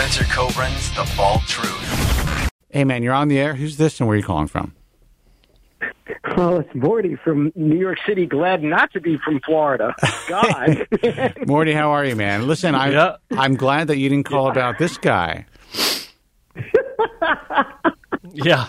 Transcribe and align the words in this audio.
Spencer 0.00 0.24
Kobren's 0.24 0.90
The 0.92 1.12
Bald 1.14 1.42
Truth. 1.42 2.48
Hey, 2.70 2.84
man, 2.84 3.02
you're 3.02 3.12
on 3.12 3.28
the 3.28 3.38
air. 3.38 3.54
Who's 3.54 3.76
this 3.76 4.00
and 4.00 4.08
where 4.08 4.14
are 4.14 4.16
you 4.18 4.24
calling 4.24 4.46
from? 4.46 4.74
Well, 6.38 6.60
it's 6.60 6.74
Morty 6.74 7.16
from 7.16 7.52
New 7.54 7.76
York 7.76 7.98
City. 8.06 8.24
Glad 8.24 8.62
not 8.62 8.90
to 8.94 9.00
be 9.02 9.18
from 9.18 9.40
Florida. 9.44 9.94
God. 10.26 10.86
Morty, 11.46 11.74
how 11.74 11.90
are 11.90 12.06
you, 12.06 12.16
man? 12.16 12.46
Listen, 12.48 12.74
I'm, 12.74 12.92
Yeah. 12.92 13.16
I'm 13.32 13.56
glad 13.56 13.88
that 13.88 13.98
you 13.98 14.08
didn't 14.08 14.24
call 14.24 14.48
about 14.50 14.78
this 14.78 14.96
guy. 14.96 15.44
Yeah. 18.32 18.68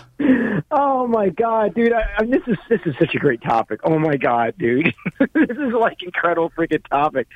oh 0.71 1.07
my 1.07 1.29
God, 1.29 1.73
dude! 1.75 1.93
I, 1.93 2.03
I, 2.19 2.25
this 2.25 2.41
is 2.47 2.57
this 2.69 2.79
is 2.85 2.95
such 2.99 3.15
a 3.15 3.19
great 3.19 3.41
topic. 3.41 3.81
Oh 3.83 3.97
my 3.99 4.17
God, 4.17 4.53
dude! 4.57 4.93
this 5.19 5.49
is 5.57 5.73
like 5.73 6.01
incredible 6.03 6.51
freaking 6.57 6.87
topic. 6.89 7.27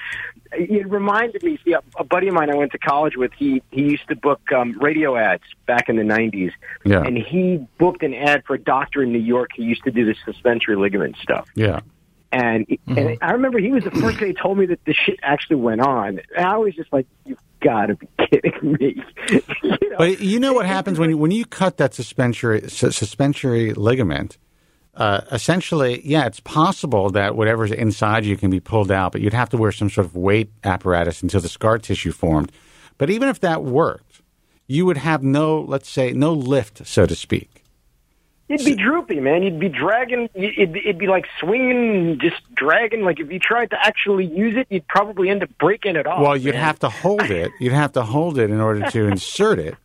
It 0.51 0.89
reminded 0.89 1.43
me. 1.43 1.59
See, 1.65 1.73
a, 1.73 1.81
a 1.97 2.03
buddy 2.03 2.27
of 2.27 2.33
mine 2.33 2.49
I 2.49 2.55
went 2.55 2.71
to 2.73 2.77
college 2.77 3.15
with. 3.17 3.31
He 3.37 3.61
he 3.71 3.81
used 3.83 4.07
to 4.09 4.15
book 4.15 4.41
um, 4.55 4.77
radio 4.79 5.15
ads 5.15 5.43
back 5.65 5.89
in 5.89 5.95
the 5.97 6.03
'90s, 6.03 6.51
Yeah. 6.85 7.01
and 7.03 7.17
he 7.17 7.65
booked 7.77 8.03
an 8.03 8.13
ad 8.13 8.43
for 8.45 8.53
a 8.55 8.59
doctor 8.59 9.03
in 9.03 9.11
New 9.11 9.19
York 9.19 9.51
He 9.55 9.63
used 9.63 9.83
to 9.83 9.91
do 9.91 10.05
the 10.05 10.15
suspensory 10.25 10.75
ligament 10.75 11.17
stuff. 11.21 11.47
Yeah. 11.55 11.81
And 12.31 12.65
and 12.87 13.17
I 13.21 13.31
remember 13.31 13.59
he 13.59 13.71
was 13.71 13.83
the 13.85 13.91
first 13.91 14.19
guy 14.19 14.27
who 14.27 14.33
told 14.33 14.57
me 14.57 14.65
that 14.65 14.83
the 14.85 14.93
shit 14.93 15.19
actually 15.23 15.55
went 15.57 15.79
on. 15.81 16.19
And 16.35 16.45
I 16.45 16.57
was 16.57 16.73
just 16.75 16.91
like, 16.91 17.07
"You've 17.25 17.39
got 17.65 17.87
to 17.87 17.95
be 17.95 18.07
kidding 18.31 18.77
me!" 18.79 19.03
you 19.63 19.89
know? 19.89 19.97
But 19.97 20.19
you 20.21 20.39
know 20.39 20.53
what 20.53 20.65
happens 20.65 20.99
when 20.99 21.09
you, 21.09 21.17
when 21.17 21.31
you 21.31 21.45
cut 21.45 21.77
that 21.77 21.93
suspensory 21.93 22.69
su- 22.69 22.91
suspensory 22.91 23.73
ligament? 23.73 24.37
Uh, 24.95 25.21
essentially, 25.31 26.01
yeah, 26.07 26.25
it's 26.25 26.39
possible 26.39 27.09
that 27.09 27.35
whatever's 27.35 27.71
inside 27.71 28.23
you 28.23 28.37
can 28.37 28.49
be 28.49 28.61
pulled 28.61 28.91
out, 28.91 29.11
but 29.11 29.19
you'd 29.19 29.33
have 29.33 29.49
to 29.49 29.57
wear 29.57 29.71
some 29.71 29.89
sort 29.89 30.05
of 30.05 30.15
weight 30.15 30.49
apparatus 30.63 31.21
until 31.21 31.41
the 31.41 31.49
scar 31.49 31.77
tissue 31.77 32.13
formed. 32.13 32.49
But 32.97 33.09
even 33.09 33.27
if 33.27 33.41
that 33.41 33.63
worked, 33.63 34.21
you 34.67 34.85
would 34.85 34.97
have 34.97 35.21
no, 35.21 35.59
let's 35.59 35.89
say, 35.89 36.13
no 36.13 36.31
lift, 36.31 36.87
so 36.87 37.05
to 37.05 37.15
speak. 37.15 37.64
You'd 38.47 38.63
be 38.63 38.75
droopy, 38.75 39.19
man. 39.19 39.41
You'd 39.41 39.59
be 39.59 39.69
dragging. 39.69 40.29
It'd, 40.35 40.75
it'd 40.77 40.97
be 40.99 41.07
like 41.07 41.25
swinging, 41.39 42.19
just 42.21 42.35
dragging. 42.53 43.01
Like 43.01 43.19
if 43.19 43.31
you 43.31 43.39
tried 43.39 43.71
to 43.71 43.77
actually 43.83 44.25
use 44.25 44.55
it, 44.55 44.67
you'd 44.69 44.87
probably 44.87 45.29
end 45.31 45.41
up 45.41 45.49
breaking 45.57 45.95
it 45.95 46.05
off. 46.05 46.21
Well, 46.21 46.37
you'd 46.37 46.53
man. 46.53 46.63
have 46.63 46.79
to 46.79 46.89
hold 46.89 47.23
it. 47.23 47.51
You'd 47.59 47.73
have 47.73 47.93
to 47.93 48.03
hold 48.03 48.37
it 48.37 48.51
in 48.51 48.61
order 48.61 48.87
to 48.91 49.05
insert 49.11 49.57
it. 49.57 49.75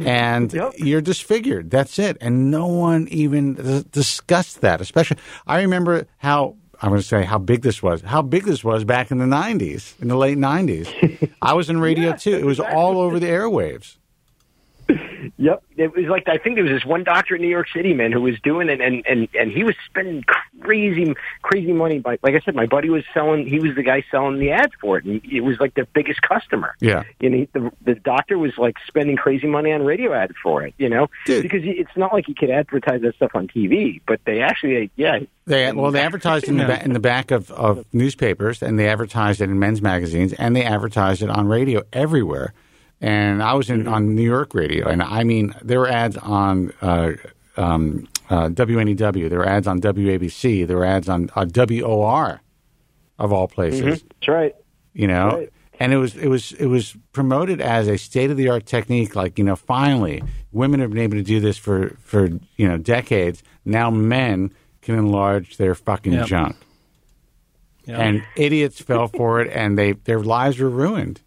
And 0.00 0.52
Yep. 0.52 0.72
you're 0.78 1.00
disfigured. 1.00 1.70
That's 1.70 1.98
it. 2.00 2.16
And 2.20 2.50
no 2.50 2.66
one 2.66 3.06
even 3.12 3.84
discussed 3.92 4.60
that. 4.62 4.80
Especially, 4.80 5.16
I 5.46 5.60
remember 5.62 6.06
how 6.18 6.56
I'm 6.82 6.88
going 6.90 7.00
to 7.00 7.06
say 7.06 7.22
how 7.24 7.38
big 7.38 7.62
this 7.62 7.80
was. 7.82 8.02
How 8.02 8.20
big 8.22 8.42
this 8.44 8.64
was 8.64 8.82
back 8.84 9.12
in 9.12 9.18
the 9.18 9.24
'90s, 9.24 9.98
in 10.02 10.08
the 10.08 10.16
late 10.16 10.36
'90s. 10.38 11.30
I 11.42 11.54
was 11.54 11.70
in 11.70 11.78
radio 11.78 12.14
too. 12.16 12.34
It 12.34 12.44
was 12.44 12.58
all 12.58 12.98
over 13.00 13.20
the 13.20 13.26
airwaves. 13.28 13.96
Yep, 15.38 15.62
it 15.76 15.94
was 15.96 16.06
like 16.06 16.28
I 16.28 16.38
think 16.38 16.54
there 16.56 16.64
was 16.64 16.72
this 16.72 16.84
one 16.84 17.02
doctor 17.02 17.34
in 17.34 17.42
New 17.42 17.48
York 17.48 17.66
City, 17.74 17.92
man, 17.92 18.12
who 18.12 18.20
was 18.22 18.38
doing 18.40 18.68
it, 18.68 18.80
and 18.80 19.04
and 19.06 19.28
and 19.34 19.50
he 19.50 19.64
was 19.64 19.74
spending 19.84 20.24
crazy, 20.60 21.12
crazy 21.42 21.72
money. 21.72 21.98
By 21.98 22.18
like 22.22 22.34
I 22.34 22.40
said, 22.40 22.54
my 22.54 22.66
buddy 22.66 22.88
was 22.88 23.02
selling. 23.12 23.46
He 23.46 23.58
was 23.58 23.74
the 23.74 23.82
guy 23.82 24.04
selling 24.10 24.38
the 24.38 24.52
ads 24.52 24.72
for 24.80 24.98
it, 24.98 25.04
and 25.04 25.20
it 25.24 25.40
was 25.40 25.58
like 25.58 25.74
their 25.74 25.86
biggest 25.86 26.22
customer. 26.22 26.76
Yeah. 26.80 27.02
and 27.20 27.34
he, 27.34 27.48
the 27.52 27.72
the 27.84 27.94
doctor 27.96 28.38
was 28.38 28.56
like 28.56 28.76
spending 28.86 29.16
crazy 29.16 29.46
money 29.48 29.72
on 29.72 29.84
radio 29.84 30.12
ads 30.12 30.34
for 30.42 30.64
it. 30.64 30.74
You 30.78 30.88
know, 30.88 31.08
Dude. 31.24 31.42
because 31.42 31.62
it's 31.64 31.96
not 31.96 32.12
like 32.12 32.26
he 32.26 32.34
could 32.34 32.50
advertise 32.50 33.02
that 33.02 33.16
stuff 33.16 33.32
on 33.34 33.48
TV, 33.48 34.00
but 34.06 34.20
they 34.24 34.40
actually, 34.40 34.90
yeah, 34.96 35.18
They 35.46 35.72
well, 35.72 35.90
they 35.90 36.00
advertised 36.00 36.46
in 36.46 36.56
the 36.58 36.64
ba- 36.64 36.84
in 36.84 36.92
the 36.92 37.00
back 37.00 37.30
of, 37.32 37.50
of 37.50 37.84
newspapers, 37.92 38.62
and 38.62 38.78
they 38.78 38.88
advertised 38.88 39.40
it 39.40 39.50
in 39.50 39.58
men's 39.58 39.82
magazines, 39.82 40.32
and 40.34 40.54
they 40.54 40.62
advertised 40.62 41.22
it 41.22 41.30
on 41.30 41.48
radio 41.48 41.82
everywhere. 41.92 42.54
And 43.00 43.42
I 43.42 43.52
was 43.54 43.68
in 43.68 43.86
on 43.86 44.14
New 44.14 44.22
York 44.22 44.54
radio, 44.54 44.88
and 44.88 45.02
I 45.02 45.22
mean, 45.22 45.54
there 45.62 45.78
were 45.80 45.88
ads 45.88 46.16
on 46.16 46.72
uh, 46.80 47.12
um, 47.58 48.08
uh, 48.30 48.48
WNEW, 48.48 49.28
there 49.28 49.38
were 49.40 49.46
ads 49.48 49.66
on 49.66 49.80
WABC, 49.80 50.66
there 50.66 50.78
were 50.78 50.84
ads 50.84 51.08
on 51.08 51.28
uh, 51.36 51.44
WOR, 51.44 52.40
of 53.18 53.32
all 53.32 53.48
places. 53.48 54.02
that's 54.02 54.28
right. 54.28 54.54
You 54.94 55.08
know, 55.08 55.28
Right. 55.28 55.52
and 55.78 55.92
it 55.92 55.98
was 55.98 56.16
it 56.16 56.28
was 56.28 56.52
it 56.52 56.66
was 56.66 56.96
promoted 57.12 57.60
as 57.60 57.86
a 57.86 57.98
state 57.98 58.30
of 58.30 58.38
the 58.38 58.48
art 58.48 58.64
technique. 58.64 59.14
Like 59.14 59.36
you 59.38 59.44
know, 59.44 59.56
finally, 59.56 60.22
women 60.52 60.80
have 60.80 60.88
been 60.90 61.02
able 61.02 61.18
to 61.18 61.22
do 61.22 61.38
this 61.38 61.58
for 61.58 61.90
for 62.00 62.28
you 62.56 62.66
know 62.66 62.78
decades. 62.78 63.42
Now 63.66 63.90
men 63.90 64.52
can 64.80 64.94
enlarge 64.98 65.58
their 65.58 65.74
fucking 65.74 66.14
Yep. 66.14 66.26
junk, 66.28 66.56
Yeah. 67.86 67.98
and 68.00 68.22
idiots 68.36 68.80
fell 68.80 69.08
for 69.08 69.40
it, 69.42 69.52
and 69.52 69.76
they 69.76 69.92
their 69.92 70.20
lives 70.20 70.58
were 70.58 70.70
ruined. 70.70 71.20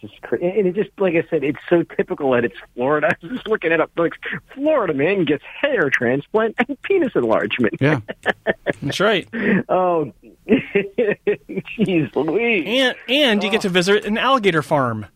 Just 0.00 0.20
crazy. 0.22 0.46
and 0.46 0.66
it 0.66 0.74
just 0.74 0.90
like 0.98 1.14
I 1.14 1.24
said, 1.28 1.44
it's 1.44 1.58
so 1.68 1.82
typical 1.82 2.30
that 2.32 2.44
it's 2.44 2.56
Florida. 2.74 3.08
I 3.22 3.26
was 3.26 3.32
just 3.32 3.48
looking 3.48 3.72
it 3.72 3.80
up. 3.80 3.90
Like 3.96 4.14
Florida 4.54 4.94
man 4.94 5.24
gets 5.24 5.44
hair 5.44 5.90
transplant 5.90 6.56
and 6.58 6.80
penis 6.82 7.12
enlargement. 7.14 7.74
Yeah, 7.80 8.00
That's 8.82 9.00
right. 9.00 9.28
Oh, 9.68 10.12
jeez, 10.48 12.14
Louise. 12.16 12.64
And 12.66 12.96
and 13.08 13.44
you 13.44 13.50
get 13.50 13.62
to 13.62 13.68
visit 13.68 14.04
an 14.04 14.18
alligator 14.18 14.62
farm. 14.62 15.06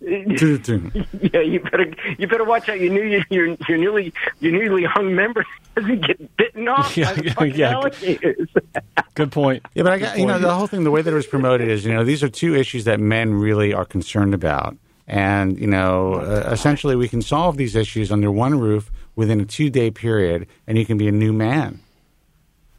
Yeah, 0.00 1.40
you 1.40 1.60
better 1.60 1.94
you 2.18 2.26
better 2.26 2.44
watch 2.44 2.68
out. 2.68 2.78
You 2.78 2.90
knew 2.90 3.02
your 3.02 3.24
your, 3.30 3.56
your 3.68 3.78
newly 3.78 4.12
your 4.40 4.52
newly 4.52 4.84
hung 4.84 5.14
member 5.14 5.46
doesn't 5.74 6.06
get 6.06 6.36
bitten 6.36 6.68
off 6.68 6.96
Yeah, 6.96 7.14
by 7.34 7.46
yeah, 7.46 7.54
yeah. 7.54 7.70
alligators. 7.72 8.48
Good 9.14 9.32
point. 9.32 9.64
yeah, 9.74 9.82
but 9.82 9.92
I 9.92 9.98
got 9.98 10.18
you 10.18 10.26
know 10.26 10.38
the 10.38 10.52
whole 10.54 10.66
thing. 10.66 10.84
The 10.84 10.90
way 10.90 11.02
that 11.02 11.10
it 11.10 11.14
was 11.14 11.26
promoted 11.26 11.68
is 11.68 11.84
you 11.84 11.92
know 11.92 12.04
these 12.04 12.22
are 12.22 12.28
two 12.28 12.54
issues 12.54 12.84
that 12.84 13.00
men 13.00 13.34
really 13.34 13.72
are 13.72 13.84
concerned 13.84 14.34
about, 14.34 14.76
and 15.06 15.58
you 15.58 15.66
know 15.66 16.14
uh, 16.14 16.48
essentially 16.50 16.96
we 16.96 17.08
can 17.08 17.22
solve 17.22 17.56
these 17.56 17.76
issues 17.76 18.10
under 18.10 18.30
one 18.30 18.58
roof 18.58 18.90
within 19.16 19.40
a 19.40 19.44
two 19.44 19.70
day 19.70 19.90
period, 19.90 20.46
and 20.66 20.76
you 20.78 20.84
can 20.84 20.98
be 20.98 21.08
a 21.08 21.12
new 21.12 21.32
man. 21.32 21.80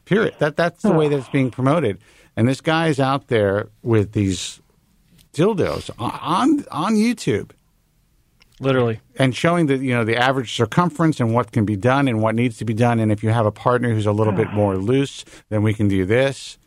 Period. 0.06 0.36
That 0.40 0.56
that's 0.58 0.84
the 0.84 0.92
way 0.92 1.08
that 1.08 1.18
it's 1.18 1.30
being 1.30 1.52
promoted. 1.52 2.00
And 2.38 2.48
this 2.48 2.62
guy 2.62 2.88
is 2.90 3.00
out 3.00 3.28
there 3.28 3.70
with 3.82 4.12
these 4.12 4.62
dildos 5.34 5.90
on 5.98 6.66
on 6.70 6.96
YouTube 6.96 7.52
Literally. 8.60 9.02
and 9.18 9.36
showing 9.36 9.66
the 9.66 9.78
you 9.78 9.92
know 9.94 10.04
the 10.06 10.16
average 10.16 10.56
circumference 10.56 11.20
and 11.20 11.34
what 11.34 11.52
can 11.52 11.66
be 11.66 11.76
done 11.76 12.08
and 12.08 12.22
what 12.22 12.36
needs 12.36 12.58
to 12.60 12.66
be 12.66 12.74
done. 12.74 13.00
And 13.00 13.12
if 13.12 13.22
you 13.24 13.30
have 13.30 13.46
a 13.46 13.52
partner 13.52 13.94
who's 13.94 14.06
a 14.06 14.12
little 14.14 14.32
bit 14.34 14.52
more 14.54 14.78
loose, 14.78 15.26
then 15.50 15.62
we 15.62 15.74
can 15.74 15.88
do 15.90 16.06
this. 16.06 16.58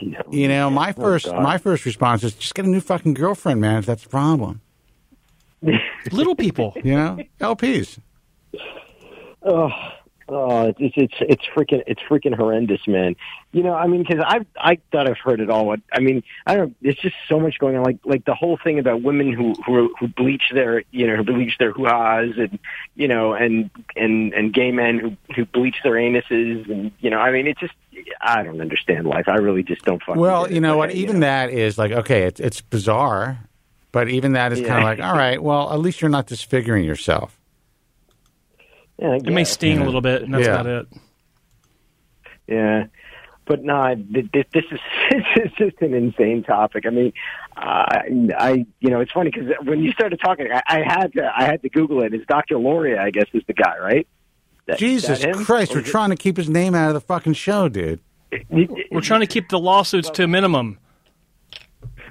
Jeez, 0.00 0.14
You 0.32 0.46
know, 0.48 0.70
my 0.70 0.90
Oh, 0.96 1.00
first 1.02 1.26
God. 1.26 1.42
my 1.42 1.58
first 1.58 1.84
response 1.84 2.22
is 2.22 2.34
just 2.34 2.54
get 2.54 2.64
a 2.64 2.68
new 2.68 2.80
fucking 2.80 3.14
girlfriend, 3.14 3.60
man. 3.60 3.78
If 3.78 3.86
that's 3.86 4.04
the 4.04 4.08
problem, 4.08 4.60
Little 6.12 6.36
people. 6.36 6.72
you 6.84 6.94
know, 6.94 7.18
LPs. 7.40 7.98
Oh, 9.42 9.70
oh, 10.28 10.74
it's 10.78 10.94
it's 10.96 11.14
it's 11.20 11.44
freaking 11.54 11.82
it's 11.86 12.00
freaking 12.02 12.34
horrendous, 12.34 12.86
man. 12.86 13.16
You 13.52 13.62
know, 13.62 13.74
I 13.74 13.86
mean, 13.86 14.02
because 14.02 14.22
I 14.26 14.44
I 14.56 14.78
thought 14.92 15.08
I've 15.08 15.18
heard 15.18 15.40
it 15.40 15.50
all. 15.50 15.74
I 15.92 16.00
mean, 16.00 16.22
I 16.46 16.56
don't. 16.56 16.76
There's 16.82 16.96
just 16.96 17.16
so 17.28 17.38
much 17.38 17.58
going 17.58 17.76
on. 17.76 17.84
Like 17.84 17.98
like 18.04 18.24
the 18.24 18.34
whole 18.34 18.58
thing 18.62 18.78
about 18.78 19.02
women 19.02 19.32
who 19.32 19.54
who 19.64 19.94
who 19.98 20.08
bleach 20.08 20.50
their 20.52 20.82
you 20.90 21.06
know 21.06 21.16
who 21.16 21.24
bleach 21.24 21.58
their 21.58 21.72
hoo-has 21.72 22.36
and 22.36 22.58
you 22.94 23.08
know 23.08 23.34
and 23.34 23.70
and 23.94 24.32
and 24.34 24.52
gay 24.52 24.72
men 24.72 24.98
who 24.98 25.16
who 25.34 25.44
bleach 25.46 25.76
their 25.82 25.94
anuses 25.94 26.70
and 26.70 26.92
you 27.00 27.10
know 27.10 27.18
I 27.18 27.30
mean 27.30 27.46
it's 27.46 27.60
just 27.60 27.74
I 28.20 28.42
don't 28.42 28.60
understand 28.60 29.06
life. 29.06 29.28
I 29.28 29.36
really 29.36 29.62
just 29.62 29.84
don't 29.84 30.02
fucking. 30.02 30.20
Well, 30.20 30.50
you 30.50 30.60
know 30.60 30.76
what? 30.76 30.90
Even 30.94 31.20
that 31.20 31.50
is 31.50 31.78
like 31.78 31.92
okay, 31.92 32.24
it's 32.24 32.40
it's 32.40 32.60
bizarre, 32.60 33.38
but 33.92 34.08
even 34.08 34.32
that 34.32 34.52
is 34.52 34.60
kind 34.60 34.78
of 34.78 34.84
like 34.84 35.00
all 35.00 35.16
right. 35.16 35.42
Well, 35.42 35.72
at 35.72 35.78
least 35.78 36.00
you're 36.00 36.10
not 36.10 36.26
disfiguring 36.26 36.84
yourself. 36.84 37.35
Yeah, 38.98 39.14
It 39.14 39.24
may 39.26 39.42
guess. 39.42 39.50
sting 39.52 39.78
a 39.78 39.84
little 39.84 40.00
bit, 40.00 40.22
and 40.22 40.32
that's 40.32 40.46
Yeah. 40.46 40.60
about 40.60 40.66
it. 40.66 40.86
Yeah, 42.48 42.84
but 43.44 43.62
no, 43.64 43.76
I- 43.80 43.94
th- 43.96 44.30
th- 44.32 44.46
this 44.54 44.64
is 44.70 44.80
this 45.10 45.24
is 45.46 45.52
just 45.58 45.82
an 45.82 45.92
insane 45.94 46.42
topic. 46.44 46.84
I 46.86 46.90
mean, 46.90 47.12
uh, 47.56 47.84
I 48.38 48.66
you 48.80 48.90
know 48.90 49.00
it's 49.00 49.12
funny 49.12 49.30
because 49.34 49.52
when 49.64 49.80
you 49.82 49.92
started 49.92 50.20
talking, 50.24 50.46
I, 50.52 50.62
I 50.68 50.82
had 50.82 51.12
to 51.14 51.30
I 51.36 51.44
had 51.44 51.60
to 51.62 51.68
Google 51.68 52.02
it. 52.02 52.14
It's 52.14 52.24
Dr. 52.26 52.56
Loria, 52.58 53.02
I 53.02 53.10
guess, 53.10 53.26
is 53.34 53.42
the 53.46 53.52
guy, 53.54 53.76
right? 53.78 54.06
That- 54.66 54.78
Jesus 54.78 55.20
that? 55.22 55.34
Christ, 55.34 55.72
we're 55.74 55.80
is 55.80 55.88
it- 55.88 55.90
trying 55.90 56.10
to 56.10 56.16
keep 56.16 56.36
his 56.36 56.48
name 56.48 56.74
out 56.74 56.88
of 56.88 56.94
the 56.94 57.00
fucking 57.00 57.34
show, 57.34 57.68
dude. 57.68 58.00
We're 58.48 59.00
trying 59.00 59.20
to 59.20 59.26
keep 59.26 59.48
the 59.48 59.58
lawsuits 59.58 60.10
to 60.10 60.24
a 60.24 60.26
minimum. 60.28 60.78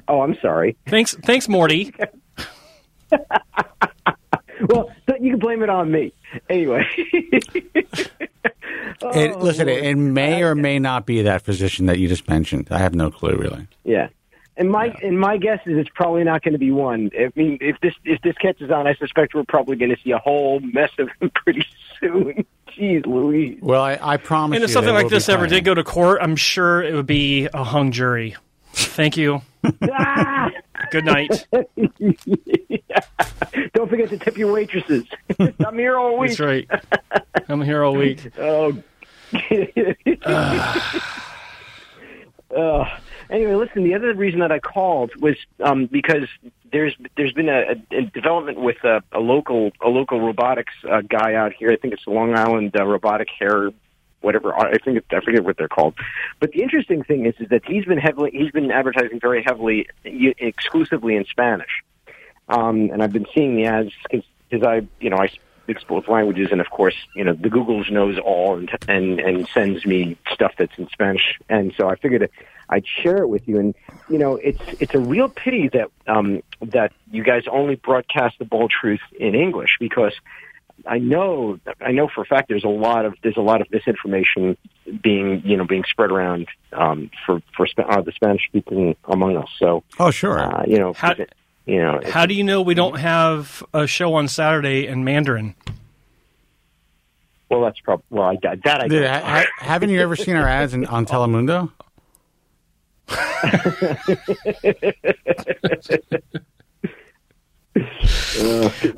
Oh, 0.07 0.21
I'm 0.21 0.37
sorry. 0.41 0.75
Thanks, 0.87 1.15
thanks, 1.15 1.47
Morty. 1.49 1.93
Well, 4.69 4.85
th- 4.85 4.94
you 4.94 4.94
can 5.35 5.39
blame 5.39 5.63
it 5.63 5.69
on 5.69 5.91
me. 5.91 6.13
Anyway. 6.49 6.85
Oh, 9.01 9.09
It, 9.09 9.39
listen, 9.39 9.67
Lord. 9.67 9.79
it, 9.79 9.85
it 9.87 9.95
may 9.95 10.41
or 10.43 10.55
may 10.55 10.79
not 10.79 11.05
be 11.05 11.23
that 11.23 11.41
physician 11.41 11.87
that 11.87 11.99
you 11.99 12.07
just 12.07 12.29
mentioned. 12.29 12.69
I 12.71 12.77
have 12.77 12.95
no 12.95 13.11
clue, 13.11 13.35
really. 13.35 13.67
Yeah. 13.83 14.07
And 14.55 14.71
my 14.71 14.95
and 15.03 15.19
my 15.19 15.35
guess 15.35 15.59
is 15.65 15.77
it's 15.77 15.89
probably 15.93 16.23
not 16.23 16.43
going 16.43 16.53
to 16.53 16.59
be 16.59 16.71
one. 16.71 17.11
I 17.17 17.29
mean, 17.35 17.57
if 17.59 17.77
this 17.81 17.93
if 18.05 18.21
this 18.21 18.37
catches 18.37 18.71
on, 18.71 18.87
I 18.87 18.93
suspect 18.95 19.33
we're 19.35 19.43
probably 19.43 19.75
going 19.75 19.93
to 19.93 20.01
see 20.01 20.11
a 20.11 20.17
whole 20.17 20.61
mess 20.61 20.91
of 20.97 21.09
him 21.19 21.29
pretty 21.35 21.65
soon. 21.99 22.45
Jeez, 22.69 23.05
Louise. 23.05 23.59
Well, 23.61 23.81
I, 23.81 23.99
I 24.01 24.15
promise 24.17 24.55
And 24.55 24.63
if 24.63 24.69
you 24.69 24.73
something 24.73 24.93
like 24.93 25.09
this 25.09 25.27
ever 25.27 25.45
did 25.45 25.65
go 25.65 25.73
to 25.73 25.83
court, 25.83 26.19
I'm 26.21 26.37
sure 26.37 26.81
it 26.81 26.93
would 26.93 27.07
be 27.07 27.49
a 27.53 27.65
hung 27.65 27.91
jury. 27.91 28.37
Thank 28.71 29.17
you. 29.17 29.41
Good 30.91 31.05
night. 31.05 31.47
Don't 33.73 33.89
forget 33.89 34.09
to 34.09 34.17
tip 34.17 34.37
your 34.37 34.53
waitresses. 34.53 35.05
I'm 35.65 35.77
here 35.77 35.97
all 35.97 36.17
week. 36.17 36.37
That's 36.37 36.39
right. 36.39 36.69
I'm 37.47 37.61
here 37.61 37.83
all 37.83 37.95
week. 37.95 38.31
Oh. 38.37 38.81
uh, 42.55 42.85
anyway, 43.29 43.55
listen. 43.55 43.83
The 43.83 43.95
other 43.95 44.13
reason 44.13 44.39
that 44.39 44.51
I 44.51 44.59
called 44.59 45.11
was 45.19 45.35
um, 45.61 45.87
because 45.87 46.27
there's 46.71 46.95
there's 47.17 47.33
been 47.33 47.49
a, 47.49 47.75
a 47.91 48.01
development 48.03 48.59
with 48.59 48.83
a, 48.83 49.01
a 49.11 49.19
local 49.19 49.71
a 49.83 49.89
local 49.89 50.21
robotics 50.21 50.73
uh, 50.89 51.01
guy 51.01 51.33
out 51.33 51.53
here. 51.53 51.71
I 51.71 51.75
think 51.75 51.93
it's 51.93 52.05
Long 52.07 52.35
Island 52.35 52.75
uh, 52.79 52.85
Robotic 52.85 53.27
Hair, 53.37 53.71
whatever. 54.21 54.57
I 54.57 54.77
think 54.77 54.97
it, 54.97 55.05
I 55.11 55.21
forget 55.21 55.43
what 55.43 55.57
they're 55.57 55.67
called. 55.67 55.95
But 56.39 56.51
the 56.51 56.61
interesting 56.61 57.03
thing 57.03 57.25
is 57.25 57.33
is 57.39 57.49
that 57.49 57.65
he's 57.65 57.85
been 57.85 57.97
heavily 57.97 58.31
he's 58.31 58.51
been 58.51 58.71
advertising 58.71 59.19
very 59.19 59.43
heavily 59.43 59.89
exclusively 60.03 61.15
in 61.15 61.25
Spanish. 61.25 61.83
Um, 62.47 62.91
and 62.91 63.01
I've 63.01 63.11
been 63.11 63.25
seeing 63.33 63.55
the 63.55 63.65
ads 63.65 63.91
because 64.03 64.25
I 64.63 64.87
you 64.99 65.09
know 65.09 65.17
I 65.17 65.27
speak 65.63 65.87
both 65.87 66.07
languages, 66.07 66.49
and 66.51 66.61
of 66.61 66.69
course, 66.69 66.95
you 67.15 67.23
know, 67.23 67.33
the 67.33 67.49
Google's 67.49 67.89
knows 67.89 68.19
all 68.19 68.55
and 68.57 68.69
and 68.87 69.19
and 69.19 69.47
sends 69.47 69.85
me 69.85 70.15
stuff 70.31 70.53
that's 70.57 70.77
in 70.77 70.87
Spanish, 70.89 71.39
and 71.49 71.73
so 71.77 71.89
I 71.89 71.95
figured 71.95 72.29
I'd 72.69 72.85
share 72.85 73.17
it 73.17 73.27
with 73.27 73.47
you. 73.47 73.59
And 73.59 73.75
you 74.09 74.17
know, 74.19 74.35
it's 74.35 74.61
it's 74.79 74.93
a 74.93 74.99
real 74.99 75.27
pity 75.29 75.69
that 75.69 75.89
um, 76.07 76.41
that 76.61 76.91
you 77.11 77.23
guys 77.23 77.43
only 77.51 77.75
broadcast 77.75 78.37
the 78.39 78.45
Bald 78.45 78.71
Truth 78.71 79.01
in 79.19 79.33
English 79.33 79.77
because 79.79 80.13
I 80.85 80.99
know 80.99 81.59
I 81.81 81.91
know 81.93 82.07
for 82.13 82.21
a 82.21 82.25
fact 82.25 82.47
there's 82.47 82.63
a 82.63 82.67
lot 82.69 83.05
of 83.05 83.15
there's 83.23 83.37
a 83.37 83.41
lot 83.41 83.61
of 83.61 83.67
misinformation 83.71 84.57
being 85.01 85.41
you 85.43 85.57
know 85.57 85.65
being 85.65 85.83
spread 85.89 86.11
around 86.11 86.47
um, 86.73 87.09
for 87.25 87.41
for 87.57 87.65
Sp- 87.65 87.89
uh, 87.89 88.01
the 88.01 88.11
Spanish 88.11 88.43
speaking 88.45 88.95
among 89.05 89.35
us. 89.37 89.49
So 89.57 89.83
Oh, 89.99 90.11
sure. 90.11 90.39
uh, 90.39 90.63
you 90.67 90.77
know, 90.77 90.93
How- 90.93 91.15
you 91.65 91.81
know, 91.81 91.99
How 92.05 92.25
do 92.25 92.33
you 92.33 92.43
know 92.43 92.61
we 92.61 92.73
don't 92.75 92.99
have 92.99 93.63
a 93.73 93.87
show 93.87 94.13
on 94.15 94.27
Saturday 94.27 94.87
in 94.87 95.03
Mandarin? 95.03 95.55
well, 97.49 97.61
that's 97.61 97.79
probably 97.79 98.03
well, 98.09 98.37
I, 98.43 98.55
that 98.63 98.81
I 98.81 98.87
Dude, 98.87 99.03
don't- 99.03 99.23
ha- 99.23 99.43
ha- 99.43 99.65
haven't 99.65 99.89
you 99.89 100.01
ever 100.01 100.15
seen 100.15 100.35
our 100.35 100.47
ads 100.47 100.73
in, 100.73 100.85
on 100.87 101.05
Telemundo? 101.05 101.71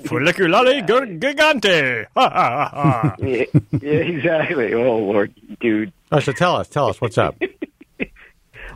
Folliculare 0.03 0.81
gigante. 1.19 2.05
Ha, 2.15 2.29
ha, 2.29 2.69
ha. 2.73 3.15
yeah, 3.19 3.45
yeah, 3.81 3.91
exactly. 3.91 4.73
Oh 4.73 4.97
Lord, 4.97 5.33
dude. 5.59 5.91
Oh, 6.11 6.19
so 6.19 6.31
tell 6.31 6.55
us, 6.55 6.67
tell 6.67 6.87
us 6.89 7.01
what's 7.01 7.17
up. 7.17 7.35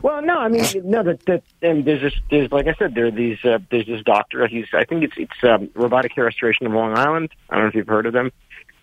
Well, 0.02 0.20
no, 0.20 0.38
I 0.38 0.48
mean, 0.48 0.64
no. 0.84 1.04
That 1.04 1.24
that 1.26 1.42
and 1.62 1.84
there's 1.84 2.02
this. 2.02 2.14
There's 2.28 2.50
like 2.50 2.66
I 2.66 2.74
said, 2.74 2.94
there 2.94 3.06
are 3.06 3.10
these. 3.12 3.38
Uh, 3.44 3.58
there's 3.70 3.86
this 3.86 4.02
doctor. 4.02 4.46
He's. 4.48 4.66
I 4.74 4.84
think 4.84 5.04
it's 5.04 5.14
it's 5.16 5.44
um, 5.44 5.70
robotic 5.74 6.12
hair 6.12 6.24
restoration 6.24 6.66
of 6.66 6.72
Long 6.72 6.98
Island. 6.98 7.30
I 7.48 7.54
don't 7.54 7.64
know 7.64 7.68
if 7.68 7.74
you've 7.76 7.86
heard 7.86 8.06
of 8.06 8.12
them. 8.12 8.32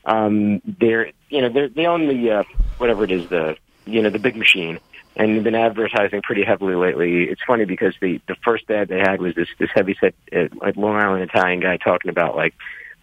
Um, 0.06 0.62
they're 0.66 1.12
you 1.30 1.42
know 1.42 1.50
they 1.50 1.68
they 1.68 1.86
own 1.86 2.08
the 2.08 2.32
uh, 2.32 2.44
whatever 2.78 3.04
it 3.04 3.12
is 3.12 3.28
the 3.28 3.58
you 3.86 4.02
know 4.02 4.10
the 4.10 4.20
big 4.20 4.38
machine, 4.38 4.80
and 5.18 5.36
they've 5.36 5.44
been 5.44 5.56
advertising 5.56 6.22
pretty 6.22 6.44
heavily 6.46 6.76
lately. 6.76 7.24
It's 7.24 7.42
funny 7.46 7.66
because 7.66 7.96
the 8.02 8.22
the 8.28 8.36
first 8.36 8.70
ad 8.72 8.88
they 8.88 9.00
had 9.00 9.22
was 9.22 9.36
this 9.36 9.50
this 9.58 9.70
heavy 9.76 9.98
set 10.00 10.16
uh, 10.34 10.72
Long 10.78 10.96
Island 10.96 11.24
Italian 11.24 11.60
guy 11.60 11.76
talking 11.76 12.10
about 12.10 12.38
like 12.38 12.54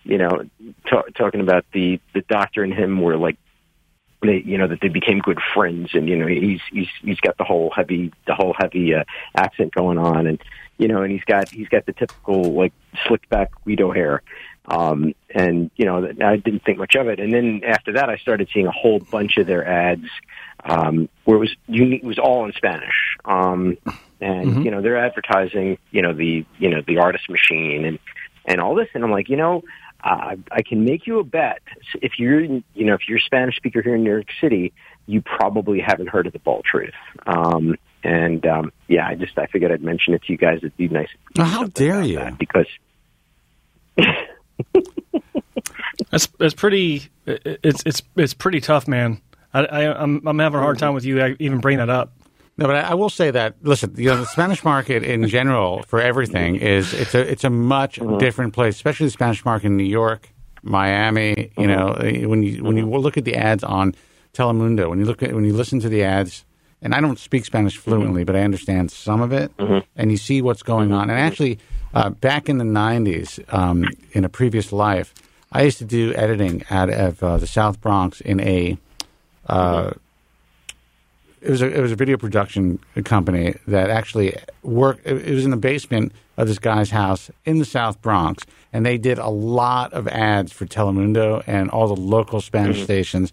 you 0.04 0.16
know 0.16 0.48
ta- 0.88 1.04
talking 1.14 1.40
about 1.42 1.66
the 1.72 2.00
the 2.14 2.22
doctor 2.22 2.62
and 2.62 2.72
him 2.72 2.98
were 2.98 3.19
like 3.19 3.36
you 4.34 4.58
know 4.58 4.67
that 4.69 4.81
they 4.81 4.88
became 4.88 5.19
good 5.19 5.38
friends 5.55 5.90
and 5.94 6.08
you 6.08 6.17
know 6.17 6.26
he's 6.26 6.61
he's 6.70 6.88
he's 7.02 7.20
got 7.20 7.37
the 7.38 7.44
whole 7.44 7.70
heavy 7.70 8.12
the 8.26 8.34
whole 8.34 8.55
heavy 8.58 8.94
uh, 8.94 9.05
accent 9.34 9.75
going 9.75 9.99
on 9.99 10.26
and 10.26 10.40
you 10.78 10.88
know 10.88 11.02
and 11.02 11.12
he's 11.12 11.25
got 11.25 11.49
he's 11.49 11.69
got 11.69 11.87
the 11.87 11.93
typical 11.93 12.55
like 12.55 12.73
slicked 13.06 13.28
back 13.28 13.50
Guido 13.64 13.93
hair. 13.93 14.23
Um 14.69 15.14
and 15.31 15.70
you 15.76 15.84
know 15.84 16.12
I 16.23 16.37
didn't 16.37 16.64
think 16.64 16.78
much 16.78 16.96
of 16.96 17.08
it. 17.08 17.20
And 17.20 17.32
then 17.32 17.62
after 17.64 17.93
that 17.93 18.11
I 18.11 18.17
started 18.17 18.49
seeing 18.52 18.67
a 18.67 18.73
whole 18.73 18.99
bunch 18.99 19.37
of 19.37 19.46
their 19.46 19.67
ads 19.67 20.08
um 20.64 21.08
where 21.25 21.37
it 21.37 21.40
was 21.40 21.55
unique 21.69 22.02
it 22.02 22.06
was 22.06 22.19
all 22.19 22.44
in 22.46 22.52
Spanish. 22.52 23.17
Um 23.25 23.79
and 24.20 24.64
you 24.64 24.70
know 24.70 24.82
they're 24.82 24.99
advertising 24.99 25.79
you 25.90 26.02
know 26.02 26.12
the 26.12 26.44
you 26.58 26.69
know 26.69 26.82
the 26.87 26.99
ARTAS 26.99 27.29
machine 27.29 27.84
and 27.84 27.99
and 28.44 28.61
all 28.61 28.75
this. 28.75 28.88
And 28.94 29.05
I'm 29.05 29.11
like 29.11 29.29
you 29.29 29.37
know 29.37 29.62
I, 30.02 30.37
I 30.52 30.62
can 30.62 30.84
make 30.84 31.06
you 31.06 31.19
a 31.19 31.25
bet. 31.25 31.62
If 32.00 32.19
you're, 32.19 32.40
you 32.40 32.62
know, 32.75 32.94
if 32.94 33.08
you're 33.08 33.19
a 33.19 33.22
Spanish 33.22 33.56
speaker 33.56 33.82
here 33.82 33.94
in 33.96 34.04
New 34.04 34.10
York 34.10 34.26
City, 34.40 34.72
you 35.06 35.20
probably 35.22 35.81
haven't 35.81 36.08
heard 36.08 36.26
of 36.26 36.32
the 36.32 36.38
Bald 36.38 36.64
Truth. 36.64 36.94
Um, 37.26 37.76
and 38.04 38.46
um, 38.46 38.72
yeah, 38.88 39.06
I 39.08 39.14
just 39.16 39.37
I 39.38 39.46
figured 39.46 39.72
I'd 39.72 39.82
mention 39.82 40.14
it 40.14 40.22
to 40.25 40.32
you 40.32 40.38
guys. 40.38 40.58
It'd 40.58 40.76
be 40.76 40.88
nice. 40.88 41.08
if 41.12 41.38
you 41.38 41.43
Well, 41.43 41.50
how 41.50 41.64
dare 41.64 42.02
you. 42.02 42.16
that, 42.19 42.38
Because 42.38 42.66
That's 46.10 46.26
that's 46.38 46.54
pretty. 46.54 47.08
It's 47.26 47.82
it's 47.87 48.02
it's 48.16 48.34
pretty 48.34 48.60
tough, 48.60 48.87
man. 48.87 49.20
I, 49.52 49.64
I 49.64 50.02
I'm 50.02 50.26
I'm 50.26 50.38
having 50.38 50.58
a 50.60 50.62
hard 50.62 50.78
time 50.78 50.94
with 50.94 51.04
you 51.04 51.37
even 51.40 51.60
bringing 51.60 51.78
that 51.78 51.90
up. 51.90 52.12
No, 52.58 52.67
but 52.67 52.76
I, 52.76 52.91
I 52.91 52.94
will 52.94 53.11
say 53.11 53.31
that. 53.31 53.56
Listen, 53.62 53.94
you 53.97 54.06
know, 54.06 54.17
the 54.17 54.26
Spanish 54.26 54.64
market 54.64 55.03
in 55.03 55.29
general 55.29 55.82
for 55.82 56.00
everything 56.00 56.56
is 56.56 56.94
it's 56.94 57.14
a 57.14 57.20
it's 57.20 57.44
a 57.44 57.50
much 57.50 57.99
different 58.19 58.55
place, 58.55 58.76
especially 58.76 59.06
the 59.06 59.12
Spanish 59.12 59.44
market 59.44 59.67
in 59.67 59.76
New 59.76 59.85
York, 59.85 60.31
Miami. 60.62 61.50
You 61.58 61.67
know, 61.67 61.88
eh, 61.93 62.25
when 62.25 62.43
you 62.43 62.64
when 62.64 62.76
you 62.76 62.87
look 62.87 63.17
at 63.19 63.25
the 63.25 63.35
ads 63.37 63.62
on 63.62 63.94
Telemundo, 64.32 64.88
when 64.88 64.99
you 64.99 65.05
look 65.05 65.23
at 65.23 65.35
when 65.35 65.44
you 65.44 65.53
listen 65.53 65.81
to 65.81 65.88
the 65.91 66.03
ads, 66.03 66.44
and 66.81 66.94
I 66.94 67.00
don't 67.00 67.19
speak 67.19 67.44
Spanish 67.44 67.76
fluently, 67.76 68.25
but 68.25 68.35
I 68.37 68.41
understand 68.41 68.91
some 68.91 69.20
of 69.20 69.32
it, 69.32 69.53
and 69.94 70.11
you 70.11 70.17
see 70.17 70.41
what's 70.41 70.62
going 70.62 70.93
on. 70.93 71.11
And 71.11 71.19
actually, 71.19 71.58
uh, 71.93 72.08
back 72.11 72.49
in 72.49 72.56
the 72.56 72.64
'90s, 72.64 73.38
um, 73.53 73.87
in 74.12 74.25
a 74.25 74.31
previous 74.31 74.73
life, 74.73 75.12
I 75.53 75.62
used 75.62 75.79
to 75.79 75.85
do 75.85 76.14
editing 76.14 76.64
out 76.70 76.88
of 76.88 77.23
uh, 77.23 77.37
the 77.37 77.47
South 77.47 77.82
Bronx 77.82 78.23
in 78.23 78.41
a 78.41 78.79
it 81.46 81.50
was 81.50 81.62
a 81.62 81.72
it 81.72 81.81
was 81.81 81.93
a 81.93 81.96
video 81.96 82.16
production 82.16 82.81
company 83.04 83.54
that 83.69 83.88
actually 83.88 84.37
worked. 84.62 85.06
It, 85.06 85.31
was 85.31 85.44
in 85.44 85.52
the 85.52 85.56
basement 85.56 86.12
of 86.37 86.48
this 86.48 86.58
guy's 86.58 86.90
house 86.90 87.31
in 87.44 87.58
the 87.60 87.64
South 87.64 88.02
Bronx, 88.02 88.44
and 88.72 88.84
they 88.84 88.98
did 88.98 89.19
a 89.19 89.28
lot 89.28 89.93
of 89.93 90.08
ads 90.08 90.52
for 90.52 90.66
Telemundo 90.66 91.44
and 91.46 91.70
all 91.70 91.87
the 91.87 92.00
local 92.00 92.40
Spanish 92.40 92.78
mm-hmm. 92.78 92.84
stations. 92.84 93.32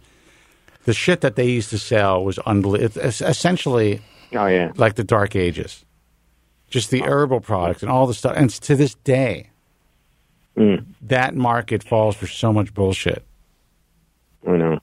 The 0.85 0.93
shit 0.93 1.21
that 1.21 1.35
they 1.35 1.49
used 1.49 1.71
to 1.71 1.79
sell 1.79 2.23
was 2.23 2.37
unbelievable. 2.39 3.01
It's 3.03 3.21
essentially 3.21 4.01
oh 4.33 4.45
yeah, 4.45 4.71
like 4.75 4.93
the 4.93 5.03
Dark 5.03 5.35
Ages, 5.35 5.83
just 6.69 6.91
the 6.91 7.01
herbal 7.01 7.41
products 7.41 7.81
and 7.81 7.91
all 7.91 8.05
the 8.05 8.13
stuff. 8.13 8.33
And 8.37 8.51
to 8.51 8.75
this 8.75 8.93
day, 8.93 9.49
mm. 10.55 10.85
that 11.01 11.35
market 11.35 11.83
falls 11.83 12.15
for 12.15 12.27
so 12.27 12.53
much 12.53 12.75
bullshit. 12.75 13.23
I 14.47 14.51
know. 14.51 14.79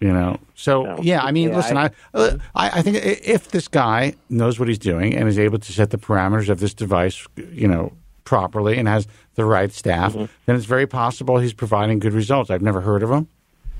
You 0.00 0.12
know, 0.12 0.38
so 0.54 0.82
No. 0.84 0.98
yeah. 1.02 1.22
I 1.22 1.32
mean, 1.32 1.48
Yeah, 1.48 1.56
listen, 1.56 1.76
I, 1.76 1.90
I- 2.14 2.38
I, 2.54 2.70
I 2.78 2.82
think 2.82 2.98
if 3.02 3.48
this 3.48 3.66
guy 3.66 4.14
knows 4.30 4.58
what 4.60 4.68
he's 4.68 4.78
doing 4.78 5.14
and 5.16 5.28
is 5.28 5.38
able 5.38 5.58
to 5.58 5.72
set 5.72 5.90
the 5.90 5.98
parameters 5.98 6.48
of 6.48 6.60
this 6.60 6.72
device, 6.72 7.26
you 7.52 7.66
know, 7.66 7.92
properly 8.24 8.76
and 8.78 8.86
has 8.86 9.08
the 9.34 9.44
right 9.44 9.72
staff, 9.72 10.12
Mm-hmm. 10.14 10.26
then 10.46 10.54
it's 10.56 10.66
very 10.66 10.86
possible 10.86 11.38
he's 11.38 11.52
providing 11.52 11.98
good 11.98 12.12
results. 12.12 12.48
I've 12.50 12.62
never 12.62 12.80
heard 12.80 13.02
of 13.02 13.10
him. 13.10 13.26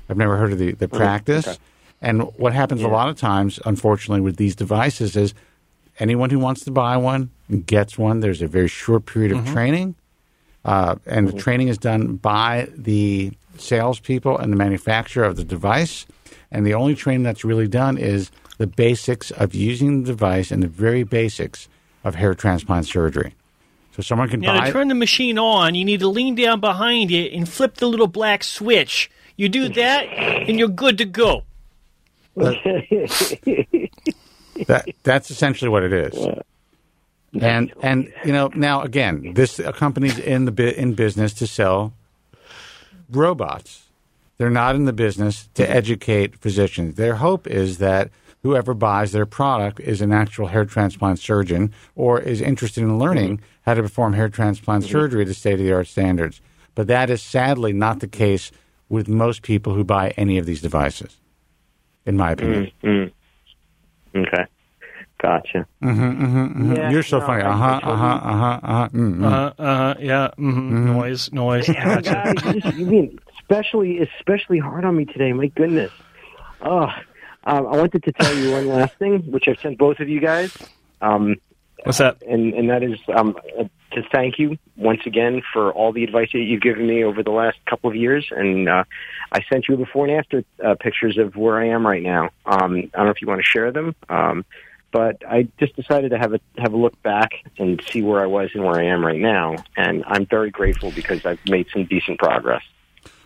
I've 0.08 0.16
never 0.16 0.37
heard 0.37 0.52
of 0.52 0.58
the, 0.58 0.72
the 0.72 0.88
practice. 0.88 1.44
Mm-hmm. 1.44 1.50
Okay. 1.52 1.60
And 2.00 2.22
what 2.37 2.52
happens 2.52 2.82
a 2.82 2.88
lot 2.88 3.08
of 3.08 3.16
times, 3.16 3.60
unfortunately, 3.64 4.20
with 4.20 4.37
these 4.37 4.56
devices 4.56 5.16
is 5.16 5.34
anyone 6.00 6.30
who 6.30 6.38
wants 6.38 6.64
to 6.64 6.70
buy 6.70 6.96
one 6.96 7.30
gets 7.66 7.96
one. 7.98 8.20
There's 8.20 8.40
a 8.42 8.46
very 8.48 8.68
short 8.68 9.04
period 9.06 9.32
of 9.32 9.44
training, 9.46 9.94
uh, 10.64 10.96
and 11.06 11.28
the 11.28 11.32
training 11.32 11.68
is 11.68 11.78
done 11.78 12.16
by 12.16 12.68
the 12.74 13.32
salespeople 13.56 14.38
and 14.38 14.52
the 14.52 14.56
manufacturer 14.56 15.24
of 15.24 15.36
the 15.36 15.44
device. 15.44 16.06
And 16.50 16.66
the 16.66 16.74
only 16.74 16.94
training 16.94 17.22
that's 17.24 17.44
really 17.44 17.68
done 17.68 17.98
is 17.98 18.30
the 18.58 18.66
basics 18.66 19.30
of 19.30 19.54
using 19.54 20.02
the 20.02 20.08
device 20.08 20.50
and 20.50 20.62
the 20.62 20.68
very 20.68 21.02
basics 21.02 21.68
of 22.04 22.14
hair 22.14 22.34
transplant 22.34 22.86
surgery. 22.86 23.34
So 23.92 24.02
someone 24.02 24.28
can 24.28 24.40
Now 24.40 24.58
buy. 24.58 24.66
to 24.66 24.72
turn 24.72 24.88
the 24.88 24.94
machine 24.94 25.38
on, 25.38 25.74
you 25.74 25.84
need 25.84 26.00
to 26.00 26.08
lean 26.08 26.34
down 26.34 26.60
behind 26.60 27.10
it 27.10 27.32
and 27.32 27.48
flip 27.48 27.74
the 27.74 27.86
little 27.86 28.06
black 28.06 28.44
switch. 28.44 29.10
You 29.36 29.48
do 29.48 29.68
that, 29.68 30.02
and 30.02 30.58
you're 30.58 30.68
good 30.68 30.98
to 30.98 31.04
go. 31.04 31.42
that 34.66 34.84
that's 35.02 35.30
essentially 35.30 35.68
what 35.68 35.82
it 35.82 35.92
is. 35.92 36.14
And 37.40 37.73
and 37.82 38.12
you 38.25 38.32
know 38.32 38.50
now 38.54 38.82
again, 38.82 39.35
this 39.35 39.58
a 39.58 39.73
company's 39.73 40.18
in 40.18 40.47
the 40.47 40.80
in 40.80 40.94
business 40.94 41.35
to 41.35 41.47
sell 41.47 41.92
robots. 43.11 43.85
They're 44.38 44.50
not 44.50 44.76
in 44.76 44.85
the 44.85 44.92
business 44.92 45.49
to 45.54 45.68
educate 45.68 46.37
physicians. 46.37 46.94
Their 46.94 47.16
hope 47.16 47.47
is 47.47 47.78
that 47.78 48.11
whoever 48.42 48.73
buys 48.73 49.12
their 49.12 49.26
product 49.26 49.80
is 49.80 50.00
an 50.00 50.12
actual 50.12 50.47
hair 50.47 50.64
transplant 50.64 51.18
surgeon 51.18 51.73
or 51.97 52.20
is 52.20 52.40
interested 52.40 52.82
in 52.82 52.99
learning 52.99 53.40
how 53.62 53.75
to 53.75 53.82
perform 53.82 54.12
hair 54.12 54.28
transplant 54.28 54.85
surgery 54.85 55.25
to 55.25 55.35
state 55.35 55.54
of 55.54 55.58
the 55.58 55.73
art 55.73 55.88
standards. 55.88 56.40
But 56.75 56.87
that 56.87 57.11
is 57.11 57.20
sadly 57.20 57.73
not 57.73 58.00
the 58.00 58.06
case 58.06 58.52
with 58.88 59.08
most 59.08 59.42
people 59.42 59.75
who 59.75 59.85
buy 59.85 60.14
any 60.16 60.38
of 60.38 60.47
these 60.47 60.62
devices, 60.62 61.16
in 62.06 62.16
my 62.16 62.30
opinion. 62.30 62.70
Okay. 64.14 64.47
Gotcha. 65.20 65.66
Mm-hmm, 65.82 66.75
Yeah, 66.76 66.90
You're 66.90 67.02
so 67.02 67.18
no, 67.18 67.26
funny. 67.26 67.42
I- 67.42 67.48
I 67.48 67.52
Uh 67.52 67.56
huh. 67.56 67.80
Uh 67.82 67.96
huh. 67.96 68.04
Uh 68.22 68.37
huh. 68.37 68.60
Uh 68.62 68.76
huh. 68.76 68.88
Mm-hmm. 68.92 69.25
Uh 69.25 69.30
huh. 69.30 69.52
Uh-huh, 69.58 69.94
yeah. 69.98 70.28
hmm 70.37 70.87
Noise. 70.87 71.32
Noise. 71.32 71.68
Yeah, 71.68 71.84
Gotcha. 72.00 72.10
guys, 72.14 72.34
you, 72.44 72.60
just, 72.60 72.76
you 72.76 72.87
mean 72.87 73.18
especially 73.40 73.98
especially 73.98 74.58
hard 74.58 74.84
on 74.84 74.96
me 74.96 75.04
today. 75.06 75.32
My 75.32 75.46
goodness. 75.48 75.90
Oh, 76.60 76.82
um, 77.44 77.66
I 77.66 77.76
wanted 77.76 78.02
to 78.04 78.12
tell 78.12 78.34
you 78.34 78.50
one 78.52 78.68
last 78.68 78.94
thing, 78.98 79.22
which 79.30 79.48
I've 79.48 79.58
sent 79.60 79.78
both 79.78 80.00
of 80.00 80.08
you 80.08 80.20
guys, 80.20 80.50
um, 81.00 81.37
What's 81.84 81.98
that? 81.98 82.20
and 82.28 82.52
and 82.54 82.70
that 82.70 82.82
is 82.82 82.98
um, 83.16 83.37
uh, 83.58 83.64
to 83.92 84.02
thank 84.12 84.38
you 84.38 84.58
once 84.76 85.00
again 85.06 85.40
for 85.52 85.72
all 85.72 85.92
the 85.92 86.04
advice 86.04 86.28
that 86.32 86.40
you've 86.40 86.60
given 86.60 86.87
me 86.87 87.04
over 87.04 87.22
the 87.22 87.30
last 87.30 87.56
couple 87.70 87.88
of 87.90 87.96
years. 87.96 88.26
And 88.30 88.68
uh, 88.68 88.84
I 89.32 89.40
sent 89.50 89.66
you 89.68 89.76
before 89.76 90.06
and 90.06 90.16
after 90.18 90.44
uh, 90.64 90.75
pictures 90.78 91.16
of 91.18 91.37
where 91.37 91.58
I 91.58 91.68
am 91.68 91.87
right 91.87 92.02
now. 92.02 92.30
Um, 92.44 92.76
I 92.92 92.96
don't 92.98 93.06
know 93.06 93.10
if 93.10 93.22
you 93.22 93.28
want 93.28 93.40
to 93.40 93.46
share 93.48 93.72
them. 93.72 93.94
Um, 94.08 94.44
but 94.92 95.23
I 95.26 95.49
just 95.59 95.76
decided 95.76 96.11
to 96.11 96.18
have 96.18 96.35
a 96.35 96.40
have 96.57 96.73
a 96.73 96.76
look 96.76 97.00
back 97.02 97.33
and 97.59 97.83
see 97.90 98.02
where 98.02 98.21
I 98.21 98.26
was 98.26 98.50
and 98.54 98.64
where 98.64 98.78
I 98.78 98.85
am 98.87 99.04
right 99.04 99.21
now, 99.21 99.57
and 99.76 100.04
I'm 100.07 100.26
very 100.26 100.50
grateful 100.50 100.90
because 100.90 101.25
I've 101.26 101.40
made 101.47 101.66
some 101.73 101.85
decent 101.85 102.18
progress. 102.18 102.62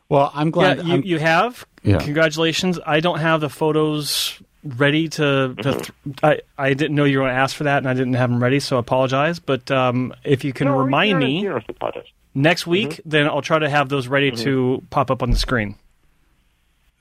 Well, 0.09 0.31
I'm 0.35 0.50
glad. 0.50 0.78
Yeah, 0.78 0.83
you, 0.85 0.92
I'm- 0.92 1.02
you 1.04 1.19
have. 1.19 1.66
Yeah. 1.83 1.99
Congratulations. 1.99 2.78
I 2.85 3.00
don't 3.00 3.19
have 3.19 3.40
the 3.40 3.49
photos 3.49 4.40
ready 4.64 5.09
to. 5.09 5.54
to 5.54 5.54
mm-hmm. 5.54 6.11
th- 6.12 6.23
I 6.23 6.40
I 6.59 6.75
didn't 6.75 6.95
know 6.95 7.04
you 7.04 7.19
were 7.19 7.25
going 7.25 7.35
to 7.35 7.40
ask 7.40 7.57
for 7.57 7.64
that, 7.64 7.78
and 7.78 7.88
I 7.88 7.95
didn't 7.95 8.14
have 8.14 8.31
them 8.31 8.42
ready, 8.42 8.61
so 8.61 8.76
I 8.76 8.81
apologize. 8.81 9.38
But 9.38 9.71
um, 9.71 10.14
if 10.25 10.45
you 10.45 10.52
can 10.52 10.69
No, 10.69 10.78
remind 10.78 11.19
me 11.19 11.40
you 11.40 11.49
don't 11.49 11.61
have 11.61 11.66
to 11.66 11.73
apologize. 11.73 12.07
next 12.35 12.66
week, 12.66 12.90
mm-hmm. 12.90 13.09
then 13.09 13.26
I'll 13.26 13.42
try 13.42 13.59
to 13.59 13.69
have 13.69 13.88
those 13.88 14.09
ready 14.09 14.31
mm-hmm. 14.31 14.45
to 14.45 14.83
pop 14.90 15.11
up 15.11 15.23
on 15.23 15.31
the 15.31 15.38
screen. 15.38 15.76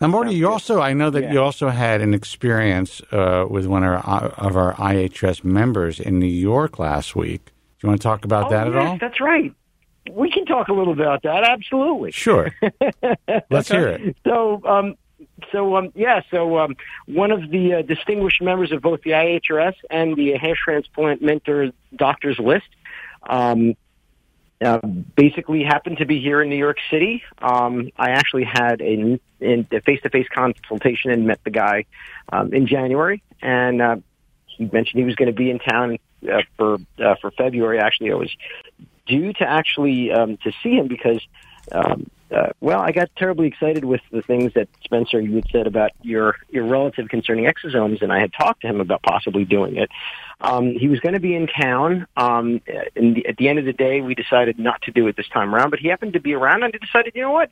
Now, 0.01 0.07
Morty, 0.07 0.33
you 0.33 0.49
also, 0.49 0.81
I 0.81 0.93
know 0.93 1.11
that 1.11 1.21
Yeah. 1.25 1.33
you 1.33 1.41
also 1.41 1.69
had 1.69 2.01
an 2.01 2.15
experience 2.15 3.01
uh, 3.11 3.45
with 3.47 3.67
one 3.67 3.83
of 3.83 4.03
our, 4.03 4.29
of 4.29 4.57
our 4.57 4.73
IHS 4.73 5.43
members 5.43 5.99
in 5.99 6.17
New 6.17 6.25
York 6.25 6.79
last 6.79 7.15
week. 7.15 7.45
Do 7.45 7.51
you 7.83 7.89
want 7.89 8.01
to 8.01 8.03
talk 8.03 8.25
about 8.25 8.49
that 8.49 8.67
oh, 8.67 8.71
at 8.71 8.75
all? 8.75 8.97
That's 8.99 9.21
right. 9.21 9.53
We 10.11 10.31
can 10.31 10.45
talk 10.45 10.69
a 10.69 10.73
little 10.73 10.95
bit 10.95 11.05
about 11.05 11.21
that. 11.21 11.43
Absolutely. 11.43 12.11
Sure. 12.11 12.51
Let's 13.51 13.69
hear 13.69 13.89
it. 13.89 14.17
So, 14.25 14.59
um, 14.65 14.95
so 15.51 15.75
um, 15.75 15.91
yeah. 15.93 16.21
So, 16.31 16.57
um, 16.57 16.75
one 17.05 17.29
of 17.29 17.51
the 17.51 17.75
uh, 17.75 17.81
distinguished 17.83 18.41
members 18.41 18.71
of 18.71 18.81
both 18.81 19.01
the 19.03 19.11
IHRS 19.11 19.75
and 19.91 20.15
the 20.15 20.33
hair 20.33 20.55
transplant 20.55 21.21
mentor 21.21 21.69
doctors 21.95 22.39
list, 22.39 22.65
um, 23.29 23.75
uh, 24.61 24.79
basically 25.15 25.63
happened 25.63 25.97
to 25.97 26.05
be 26.05 26.19
here 26.19 26.41
in 26.41 26.49
New 26.49 26.57
York 26.57 26.77
City. 26.89 27.23
Um, 27.39 27.89
I 27.97 28.11
actually 28.11 28.43
had 28.43 28.81
a, 28.81 29.19
a 29.41 29.81
face-to-face 29.81 30.27
consultation 30.33 31.11
and 31.11 31.25
met 31.25 31.43
the 31.43 31.49
guy 31.49 31.85
um, 32.31 32.53
in 32.53 32.67
January, 32.67 33.23
and 33.41 33.81
uh, 33.81 33.95
he 34.45 34.65
mentioned 34.65 34.99
he 34.99 35.05
was 35.05 35.15
going 35.15 35.27
to 35.27 35.33
be 35.35 35.49
in 35.49 35.59
town 35.59 35.97
uh, 36.31 36.41
for 36.57 36.77
uh, 36.99 37.15
for 37.21 37.31
February. 37.31 37.79
Actually, 37.79 38.11
I 38.11 38.15
was 38.15 38.35
due 39.07 39.33
to 39.33 39.49
actually 39.49 40.11
um, 40.11 40.37
to 40.37 40.51
see 40.61 40.73
him 40.75 40.87
because, 40.87 41.21
um, 41.71 42.09
uh, 42.31 42.49
well, 42.61 42.79
I 42.79 42.91
got 42.91 43.09
terribly 43.17 43.47
excited 43.47 43.83
with 43.83 44.01
the 44.11 44.21
things 44.21 44.53
that 44.53 44.69
Spencer 44.83 45.19
you 45.19 45.35
had 45.35 45.45
said 45.51 45.67
about 45.67 45.91
your 46.01 46.37
your 46.49 46.65
relative 46.65 47.09
concerning 47.09 47.45
exosomes, 47.45 48.01
and 48.01 48.11
I 48.11 48.19
had 48.19 48.31
talked 48.33 48.61
to 48.61 48.67
him 48.67 48.79
about 48.79 49.03
possibly 49.03 49.43
doing 49.43 49.77
it. 49.77 49.89
Um, 50.39 50.71
he 50.71 50.87
was 50.87 50.99
going 50.99 51.13
to 51.13 51.19
be 51.19 51.35
in 51.35 51.47
town. 51.47 52.07
Um, 52.15 52.61
and 52.95 53.15
the, 53.15 53.27
at 53.27 53.37
the 53.37 53.49
end 53.49 53.59
of 53.59 53.65
the 53.65 53.73
day, 53.73 54.01
we 54.01 54.15
decided 54.15 54.57
not 54.57 54.81
to 54.83 54.91
do 54.91 55.07
it 55.07 55.17
this 55.17 55.27
time 55.27 55.53
around. 55.53 55.71
But 55.71 55.79
he 55.79 55.89
happened 55.89 56.13
to 56.13 56.21
be 56.21 56.33
around, 56.33 56.63
and 56.63 56.73
I 56.73 56.77
decided, 56.77 57.13
you 57.15 57.21
know 57.21 57.31
what, 57.31 57.51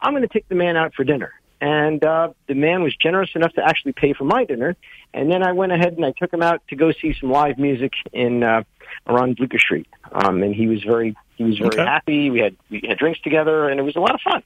I'm 0.00 0.12
going 0.12 0.22
to 0.22 0.28
take 0.28 0.48
the 0.48 0.54
man 0.54 0.76
out 0.76 0.94
for 0.94 1.04
dinner. 1.04 1.32
And 1.62 2.04
uh, 2.04 2.32
the 2.48 2.54
man 2.54 2.82
was 2.82 2.94
generous 2.96 3.30
enough 3.36 3.52
to 3.52 3.64
actually 3.64 3.92
pay 3.92 4.14
for 4.14 4.24
my 4.24 4.44
dinner. 4.44 4.76
And 5.14 5.30
then 5.30 5.44
I 5.44 5.52
went 5.52 5.70
ahead 5.70 5.92
and 5.92 6.04
I 6.04 6.10
took 6.10 6.32
him 6.32 6.42
out 6.42 6.60
to 6.68 6.76
go 6.76 6.90
see 6.90 7.14
some 7.18 7.30
live 7.30 7.56
music 7.56 7.92
in 8.12 8.42
uh, 8.42 8.64
around 9.06 9.36
Bleecker 9.36 9.60
Street. 9.60 9.86
Um, 10.10 10.42
and 10.42 10.52
he 10.52 10.66
was 10.66 10.82
very 10.82 11.16
he 11.36 11.44
was 11.44 11.58
very 11.58 11.68
Okay. 11.68 11.84
happy. 11.84 12.30
We 12.30 12.40
had 12.40 12.56
we 12.70 12.82
had 12.86 12.98
drinks 12.98 13.20
together, 13.20 13.68
and 13.68 13.78
it 13.80 13.82
was 13.82 13.96
a 13.96 14.00
lot 14.00 14.14
of 14.14 14.20
fun. 14.20 14.42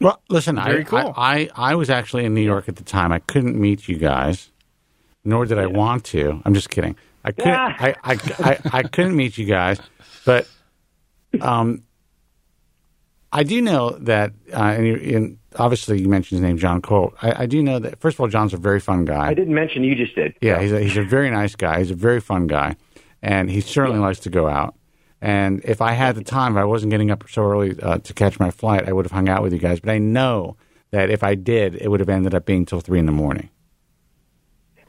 Well, 0.00 0.20
listen, 0.30 0.58
I, 0.58 0.82
cool. 0.84 1.12
I, 1.16 1.50
I, 1.54 1.72
I 1.72 1.74
was 1.74 1.90
actually 1.90 2.24
in 2.24 2.32
New 2.34 2.40
York 2.40 2.68
at 2.68 2.76
the 2.76 2.84
time. 2.84 3.12
I 3.12 3.18
couldn't 3.18 3.60
meet 3.60 3.86
you 3.86 3.98
guys, 3.98 4.50
nor 5.24 5.44
did 5.44 5.58
I 5.58 5.66
want 5.66 6.04
to. 6.06 6.40
I'm 6.44 6.54
just 6.54 6.70
kidding. 6.70 6.96
I 7.22 7.32
couldn't. 7.32 7.52
Ah. 7.52 7.76
I, 7.78 7.94
I, 8.02 8.18
I, 8.38 8.58
I 8.78 8.82
couldn't 8.84 9.14
meet 9.14 9.36
you 9.36 9.44
guys, 9.44 9.78
but 10.24 10.48
um, 11.42 11.82
I 13.30 13.42
do 13.42 13.60
know 13.60 13.90
that. 13.90 14.32
Uh, 14.50 14.56
and, 14.56 14.86
you, 14.86 15.16
and 15.16 15.38
obviously, 15.56 16.00
you 16.00 16.08
mentioned 16.08 16.38
his 16.40 16.48
name, 16.48 16.56
John 16.56 16.80
Cole. 16.80 17.12
I, 17.20 17.42
I 17.42 17.46
do 17.46 17.62
know 17.62 17.78
that. 17.78 18.00
First 18.00 18.16
of 18.16 18.20
all, 18.20 18.28
John's 18.28 18.54
a 18.54 18.56
very 18.56 18.80
fun 18.80 19.04
guy. 19.04 19.26
I 19.28 19.34
didn't 19.34 19.54
mention 19.54 19.84
you 19.84 19.94
just 19.94 20.14
did. 20.14 20.34
Yeah, 20.40 20.62
he's 20.62 20.72
a, 20.72 20.80
he's 20.80 20.96
a 20.96 21.04
very 21.04 21.30
nice 21.30 21.54
guy. 21.56 21.78
He's 21.80 21.90
a 21.90 21.94
very 21.94 22.20
fun 22.22 22.46
guy, 22.46 22.76
and 23.20 23.50
he 23.50 23.60
certainly 23.60 23.98
likes 24.00 24.20
to 24.20 24.30
go 24.30 24.48
out. 24.48 24.74
And 25.22 25.62
if 25.64 25.80
I 25.80 25.92
had 25.92 26.14
the 26.14 26.24
time, 26.24 26.56
if 26.56 26.60
I 26.60 26.64
wasn't 26.64 26.90
getting 26.90 27.10
up 27.10 27.24
so 27.28 27.42
early 27.42 27.78
uh, 27.80 27.98
to 27.98 28.14
catch 28.14 28.40
my 28.40 28.50
flight, 28.50 28.88
I 28.88 28.92
would 28.92 29.04
have 29.04 29.12
hung 29.12 29.28
out 29.28 29.42
with 29.42 29.52
you 29.52 29.58
guys. 29.58 29.80
But 29.80 29.90
I 29.90 29.98
know 29.98 30.56
that 30.90 31.10
if 31.10 31.22
I 31.22 31.34
did, 31.34 31.74
it 31.74 31.88
would 31.88 32.00
have 32.00 32.08
ended 32.08 32.34
up 32.34 32.46
being 32.46 32.64
till 32.64 32.80
three 32.80 32.98
in 32.98 33.06
the 33.06 33.12
morning. 33.12 33.50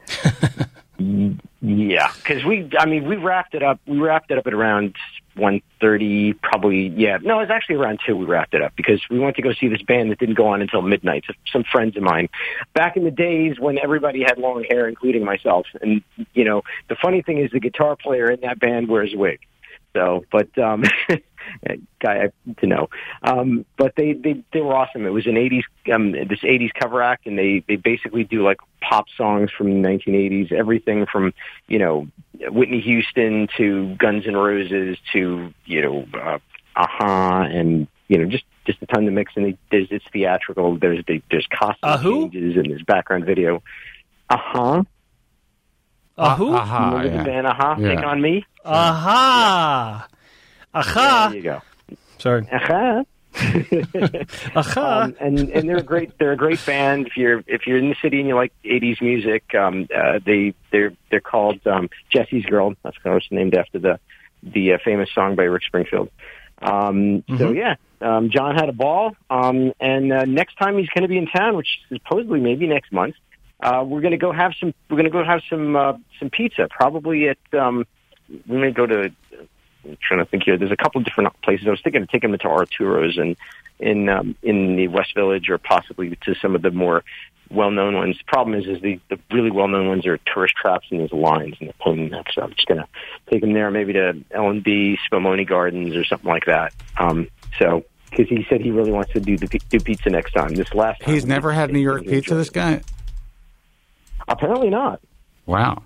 Yeah, 1.64 2.12
because 2.16 2.44
we, 2.44 2.68
I 2.78 2.86
mean, 2.86 3.06
we 3.08 3.16
wrapped 3.16 3.54
it 3.54 3.62
up. 3.62 3.80
We 3.86 3.98
wrapped 3.98 4.30
it 4.30 4.38
up 4.38 4.46
at 4.46 4.52
around 4.52 4.96
one 5.36 5.62
thirty, 5.80 6.32
probably. 6.32 6.88
Yeah, 6.88 7.18
no, 7.22 7.38
it 7.38 7.42
was 7.42 7.50
actually 7.50 7.76
around 7.76 8.00
two. 8.04 8.16
We 8.16 8.26
wrapped 8.26 8.54
it 8.54 8.62
up 8.62 8.74
because 8.76 9.00
we 9.08 9.18
went 9.18 9.36
to 9.36 9.42
go 9.42 9.52
see 9.52 9.68
this 9.68 9.82
band 9.82 10.10
that 10.10 10.18
didn't 10.18 10.34
go 10.34 10.48
on 10.48 10.60
until 10.60 10.82
midnight. 10.82 11.24
So 11.26 11.34
some 11.52 11.64
friends 11.64 11.96
of 11.96 12.02
mine, 12.02 12.28
back 12.74 12.96
in 12.96 13.04
the 13.04 13.10
days 13.10 13.60
when 13.60 13.78
everybody 13.78 14.22
had 14.22 14.38
long 14.38 14.64
hair, 14.68 14.88
including 14.88 15.24
myself. 15.24 15.66
And 15.80 16.02
you 16.34 16.44
know, 16.44 16.62
the 16.88 16.96
funny 16.96 17.22
thing 17.22 17.38
is, 17.38 17.50
the 17.52 17.60
guitar 17.60 17.96
player 17.96 18.30
in 18.30 18.40
that 18.40 18.58
band 18.58 18.88
wears 18.88 19.14
a 19.14 19.16
wig. 19.16 19.40
So, 19.94 20.24
but 20.32 20.56
um, 20.58 20.84
guy 22.00 22.24
I 22.24 22.52
to 22.60 22.66
know. 22.66 22.88
Um, 23.22 23.64
but 23.76 23.92
they 23.96 24.14
they 24.14 24.42
they 24.52 24.60
were 24.60 24.74
awesome. 24.74 25.04
It 25.06 25.10
was 25.10 25.26
an 25.26 25.34
'80s 25.34 25.62
um, 25.92 26.12
this 26.12 26.40
'80s 26.40 26.70
cover 26.80 27.02
act, 27.02 27.26
and 27.26 27.38
they 27.38 27.62
they 27.68 27.76
basically 27.76 28.24
do 28.24 28.42
like 28.42 28.58
pop 28.80 29.06
songs 29.16 29.50
from 29.56 29.68
the 29.82 29.88
1980s, 29.88 30.50
everything 30.52 31.06
from 31.06 31.34
you 31.68 31.78
know 31.78 32.08
Whitney 32.50 32.80
Houston 32.80 33.48
to 33.58 33.94
Guns 33.96 34.26
N' 34.26 34.36
Roses 34.36 34.96
to 35.12 35.52
you 35.66 35.82
know 35.82 36.06
uh, 36.14 36.38
a-ha, 36.76 37.42
and 37.42 37.86
you 38.08 38.16
know 38.18 38.24
just 38.24 38.44
just 38.64 38.80
a 38.80 38.86
ton 38.86 39.04
to 39.04 39.10
mix. 39.10 39.32
And 39.36 39.44
they, 39.44 39.58
there's 39.70 39.88
it's 39.90 40.04
theatrical. 40.12 40.78
There's 40.78 41.04
the, 41.06 41.20
there's 41.30 41.46
costume 41.48 41.76
Uh, 41.82 41.98
who? 41.98 42.30
changes 42.30 42.56
and 42.56 42.70
there's 42.70 42.82
background 42.82 43.26
video. 43.26 43.62
Aha, 44.30 44.82
Uh, 46.16 46.36
who? 46.36 46.54
Aha, 46.54 46.86
remember 46.90 47.08
the 47.10 47.16
yeah. 47.16 47.24
band 47.24 47.46
a-ha? 47.46 47.76
Yeah. 47.78 47.94
Take 47.94 48.04
on 48.04 48.20
me. 48.22 48.44
Aha. 48.64 50.08
Aha. 50.74 51.28
There 51.30 51.36
you 51.36 51.42
go. 51.42 51.62
Sorry. 52.18 52.46
Aha. 52.52 53.02
Aha. 54.54 55.00
um, 55.04 55.16
and 55.20 55.38
and 55.50 55.68
they're 55.68 55.78
a 55.78 55.82
great 55.82 56.18
they're 56.18 56.32
a 56.32 56.36
great 56.36 56.64
band. 56.66 57.06
If 57.06 57.16
you're 57.16 57.42
if 57.46 57.66
you're 57.66 57.78
in 57.78 57.88
the 57.88 57.96
city 58.02 58.18
and 58.20 58.28
you 58.28 58.34
like 58.34 58.52
'80s 58.64 59.00
music, 59.00 59.54
um, 59.54 59.88
uh, 59.94 60.18
they 60.24 60.54
they're 60.70 60.92
they're 61.10 61.20
called 61.20 61.66
um, 61.66 61.88
Jesse's 62.10 62.44
Girl. 62.44 62.74
That's 62.82 62.96
kind 62.98 63.16
of 63.16 63.22
course 63.22 63.28
named 63.30 63.54
after 63.54 63.78
the 63.78 63.98
the 64.42 64.74
uh, 64.74 64.78
famous 64.84 65.08
song 65.14 65.34
by 65.34 65.44
Rick 65.44 65.62
Springfield. 65.64 66.10
Um, 66.60 67.24
So 67.38 67.52
yeah, 67.52 67.76
um, 68.00 68.30
John 68.30 68.54
had 68.54 68.68
a 68.68 68.72
ball, 68.72 69.16
um, 69.30 69.72
and 69.80 70.12
uh, 70.12 70.24
next 70.26 70.56
time 70.56 70.76
he's 70.78 70.88
going 70.90 71.02
to 71.02 71.08
be 71.08 71.18
in 71.18 71.26
town, 71.26 71.56
which 71.56 71.68
is 71.90 71.98
supposedly 72.02 72.40
maybe 72.40 72.66
next 72.66 72.92
month. 72.92 73.14
Uh, 73.60 73.82
we're 73.86 74.00
going 74.00 74.12
to 74.12 74.18
go 74.18 74.32
have 74.32 74.52
some. 74.60 74.74
We're 74.90 74.96
going 74.96 75.04
to 75.04 75.10
go 75.10 75.24
have 75.24 75.40
some 75.48 75.74
uh, 75.74 75.94
some 76.18 76.28
pizza, 76.30 76.68
probably 76.70 77.28
at. 77.28 77.38
Um, 77.58 77.86
we 78.46 78.58
may 78.58 78.70
go 78.70 78.86
to. 78.86 79.12
I'm 79.84 79.98
trying 80.00 80.20
to 80.20 80.26
think 80.26 80.44
here. 80.44 80.56
There's 80.56 80.70
a 80.70 80.76
couple 80.76 81.00
of 81.00 81.04
different 81.04 81.28
places. 81.42 81.66
I 81.66 81.70
was 81.70 81.80
thinking 81.82 82.02
of 82.02 82.08
taking 82.08 82.30
them 82.30 82.38
to 82.40 82.48
Arturo's 82.48 83.18
and 83.18 83.36
in 83.80 84.08
um, 84.08 84.36
in 84.42 84.76
the 84.76 84.88
West 84.88 85.14
Village, 85.14 85.48
or 85.48 85.58
possibly 85.58 86.16
to 86.24 86.34
some 86.36 86.54
of 86.54 86.62
the 86.62 86.70
more 86.70 87.02
well-known 87.50 87.94
ones. 87.94 88.16
The 88.18 88.24
problem 88.24 88.58
is, 88.58 88.66
is 88.66 88.80
the, 88.80 88.98
the 89.10 89.18
really 89.30 89.50
well-known 89.50 89.86
ones 89.86 90.06
are 90.06 90.18
tourist 90.18 90.54
traps 90.54 90.86
and 90.90 91.00
there's 91.00 91.12
lines 91.12 91.56
and 91.60 91.68
the 91.68 91.74
pain. 91.74 92.14
So 92.32 92.42
I'm 92.42 92.54
just 92.54 92.66
gonna 92.66 92.88
take 93.30 93.42
them 93.42 93.52
there, 93.52 93.70
maybe 93.70 93.92
to 93.94 94.24
L 94.30 94.48
and 94.48 94.62
B, 94.62 94.98
Spumoni 95.10 95.46
Gardens, 95.46 95.94
or 95.94 96.04
something 96.04 96.28
like 96.28 96.46
that. 96.46 96.72
Um, 96.98 97.28
so 97.58 97.84
because 98.10 98.28
he 98.28 98.46
said 98.48 98.60
he 98.60 98.70
really 98.70 98.92
wants 98.92 99.12
to 99.12 99.20
do 99.20 99.36
the 99.36 99.46
do 99.68 99.80
pizza 99.80 100.10
next 100.10 100.32
time. 100.32 100.54
This 100.54 100.72
last 100.74 101.00
time 101.00 101.14
He's 101.14 101.24
never 101.24 101.52
had 101.52 101.72
New 101.72 101.78
York 101.78 102.04
pizza. 102.04 102.34
This 102.34 102.50
guy. 102.50 102.82
Apparently 104.28 104.70
not. 104.70 105.00
Wow. 105.46 105.82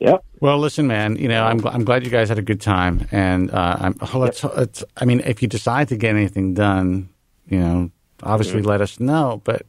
Yep. 0.00 0.24
Well, 0.40 0.58
listen, 0.58 0.86
man. 0.86 1.16
You 1.16 1.28
know, 1.28 1.44
I'm 1.44 1.66
I'm 1.66 1.84
glad 1.84 2.04
you 2.04 2.10
guys 2.10 2.28
had 2.28 2.38
a 2.38 2.42
good 2.42 2.60
time, 2.60 3.06
and 3.10 3.50
uh, 3.50 3.76
I'm, 3.80 3.96
oh, 4.00 4.18
let's, 4.18 4.44
let's. 4.44 4.84
I 4.96 5.04
mean, 5.04 5.20
if 5.24 5.42
you 5.42 5.48
decide 5.48 5.88
to 5.88 5.96
get 5.96 6.14
anything 6.14 6.54
done, 6.54 7.08
you 7.48 7.58
know, 7.58 7.90
obviously 8.22 8.62
let 8.62 8.80
us 8.80 9.00
know. 9.00 9.40
But 9.44 9.62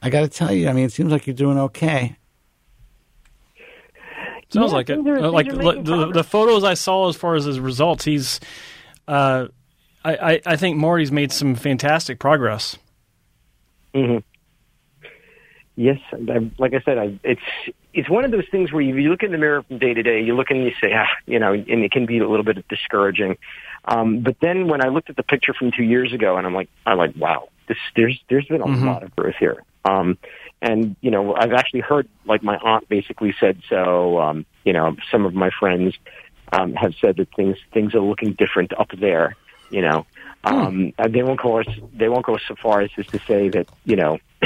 I 0.00 0.10
got 0.10 0.20
to 0.20 0.28
tell 0.28 0.52
you, 0.52 0.68
I 0.68 0.72
mean, 0.72 0.84
it 0.84 0.92
seems 0.92 1.10
like 1.10 1.26
you're 1.26 1.34
doing 1.34 1.58
okay. 1.58 2.16
Sounds 4.50 4.70
Yeah, 4.70 4.76
like 4.76 4.90
it. 4.90 4.98
are- 5.06 5.18
Uh, 5.18 5.30
like 5.30 5.48
the, 5.50 5.80
the, 5.82 6.12
the 6.12 6.24
photos 6.24 6.62
I 6.62 6.74
saw 6.74 7.08
as 7.08 7.16
far 7.16 7.34
as 7.34 7.44
his 7.44 7.58
results, 7.58 8.04
he's. 8.04 8.38
Uh, 9.08 9.48
I, 10.04 10.14
I 10.34 10.40
I 10.46 10.56
think 10.56 10.76
Morty's 10.76 11.10
made 11.10 11.32
some 11.32 11.54
fantastic 11.54 12.18
progress. 12.18 12.76
hmm 13.94 14.18
Yes, 15.76 15.98
I, 16.12 16.50
like 16.58 16.74
I 16.74 16.80
said, 16.84 16.98
I, 16.98 17.18
it's 17.24 17.40
it's 17.94 18.08
one 18.10 18.24
of 18.24 18.30
those 18.30 18.44
things 18.50 18.72
where 18.72 18.82
you, 18.82 18.94
you 18.96 19.10
look 19.10 19.22
in 19.22 19.32
the 19.32 19.38
mirror 19.38 19.62
from 19.62 19.78
day 19.78 19.94
to 19.94 20.02
day, 20.02 20.22
you 20.22 20.34
look 20.36 20.50
and 20.50 20.64
you 20.64 20.72
say, 20.80 20.92
ah, 20.94 21.06
you 21.26 21.38
know, 21.38 21.52
and 21.52 21.66
it 21.84 21.90
can 21.90 22.04
be 22.04 22.18
a 22.18 22.28
little 22.28 22.44
bit 22.44 22.66
discouraging. 22.68 23.38
Um, 23.86 24.20
but 24.20 24.36
then 24.40 24.68
when 24.68 24.84
I 24.84 24.88
looked 24.88 25.10
at 25.10 25.16
the 25.16 25.22
picture 25.22 25.54
from 25.54 25.72
two 25.72 25.82
years 25.82 26.12
ago, 26.12 26.36
and 26.36 26.46
I'm 26.46 26.54
like, 26.54 26.68
I'm 26.84 26.98
like, 26.98 27.14
wow, 27.16 27.48
this 27.68 27.78
there's 27.96 28.20
there's 28.28 28.46
been 28.46 28.60
a 28.60 28.66
Mhm. 28.66 28.84
lot 28.84 29.02
of 29.02 29.16
growth 29.16 29.36
here. 29.38 29.62
Um, 29.84 30.18
and 30.60 30.94
you 31.00 31.10
know, 31.10 31.34
I've 31.34 31.52
actually 31.52 31.80
heard 31.80 32.06
like 32.26 32.42
my 32.42 32.56
aunt 32.58 32.88
basically 32.88 33.34
said 33.40 33.62
so. 33.68 34.20
Um, 34.20 34.46
you 34.64 34.72
know, 34.74 34.94
some 35.10 35.24
of 35.24 35.34
my 35.34 35.50
friends 35.58 35.94
um, 36.52 36.74
have 36.74 36.94
said 37.00 37.16
that 37.16 37.28
things 37.34 37.56
things 37.72 37.94
are 37.94 38.00
looking 38.00 38.34
different 38.34 38.72
up 38.78 38.90
there. 38.98 39.36
You 39.70 39.80
know, 39.80 40.06
um, 40.44 40.92
and 40.98 41.14
they 41.14 41.22
won't 41.22 41.40
go 41.40 41.58
as 41.58 41.66
they 41.94 42.08
won't 42.08 42.26
go 42.26 42.36
so 42.48 42.54
far 42.60 42.80
as 42.80 42.90
just 42.90 43.10
to 43.10 43.20
say 43.26 43.48
that 43.50 43.68
you 43.84 43.96
know 43.96 44.18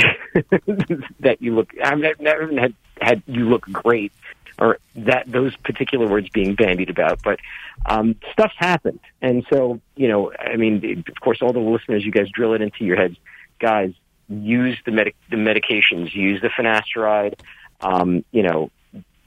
that 1.21 1.37
you 1.41 1.55
look. 1.55 1.71
I've 1.83 1.99
never 1.99 2.49
had 2.59 2.75
had 3.01 3.23
you 3.27 3.49
look 3.49 3.63
great 3.63 4.13
or 4.59 4.79
that 4.95 5.31
those 5.31 5.55
particular 5.57 6.07
words 6.07 6.29
being 6.31 6.55
bandied 6.55 6.91
about, 6.91 7.21
but 7.23 7.39
um, 7.85 8.17
stuff's 8.33 8.55
happened, 8.57 9.01
and 9.23 9.47
so 9.51 9.81
you 9.97 10.09
know, 10.09 10.33
I 10.39 10.57
mean, 10.57 11.05
of 11.09 11.21
course, 11.21 11.39
all 11.41 11.53
the 11.53 11.61
listeners, 11.61 12.05
you 12.05 12.13
guys 12.13 12.29
drill 12.33 12.55
it 12.55 12.61
into 12.61 12.85
your 12.85 12.97
heads, 12.97 13.17
guys. 13.59 13.93
Use 14.29 14.77
the 14.85 14.91
medic 14.91 15.15
the 15.31 15.37
medications. 15.37 16.15
Use 16.15 16.43
the 16.43 16.49
finasteride. 16.49 17.39
Um, 17.81 18.25
you 18.33 18.43
know, 18.43 18.71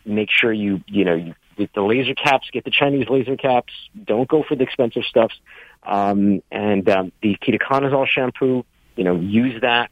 make 0.06 0.30
sure 0.30 0.52
you 0.52 0.84
you 0.88 1.06
know 1.06 1.16
you 1.16 1.36
get 1.58 1.74
the 1.74 1.82
laser 1.82 2.16
caps. 2.16 2.50
Get 2.52 2.66
the 2.66 2.72
Chinese 2.72 3.08
laser 3.10 3.38
caps. 3.38 3.72
Don't 4.04 4.28
go 4.28 4.44
for 4.44 4.56
the 4.56 4.64
expensive 4.64 5.04
stuffs. 5.04 5.36
Um, 5.84 6.42
and 6.52 6.88
um, 6.90 7.12
the 7.22 7.38
ketoconazole 7.42 8.08
shampoo. 8.08 8.66
You 8.96 9.04
know, 9.06 9.16
use 9.16 9.62
that. 9.62 9.92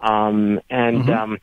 Um, 0.00 0.60
and 0.68 1.04
Mhm. 1.04 1.16
um, 1.16 1.38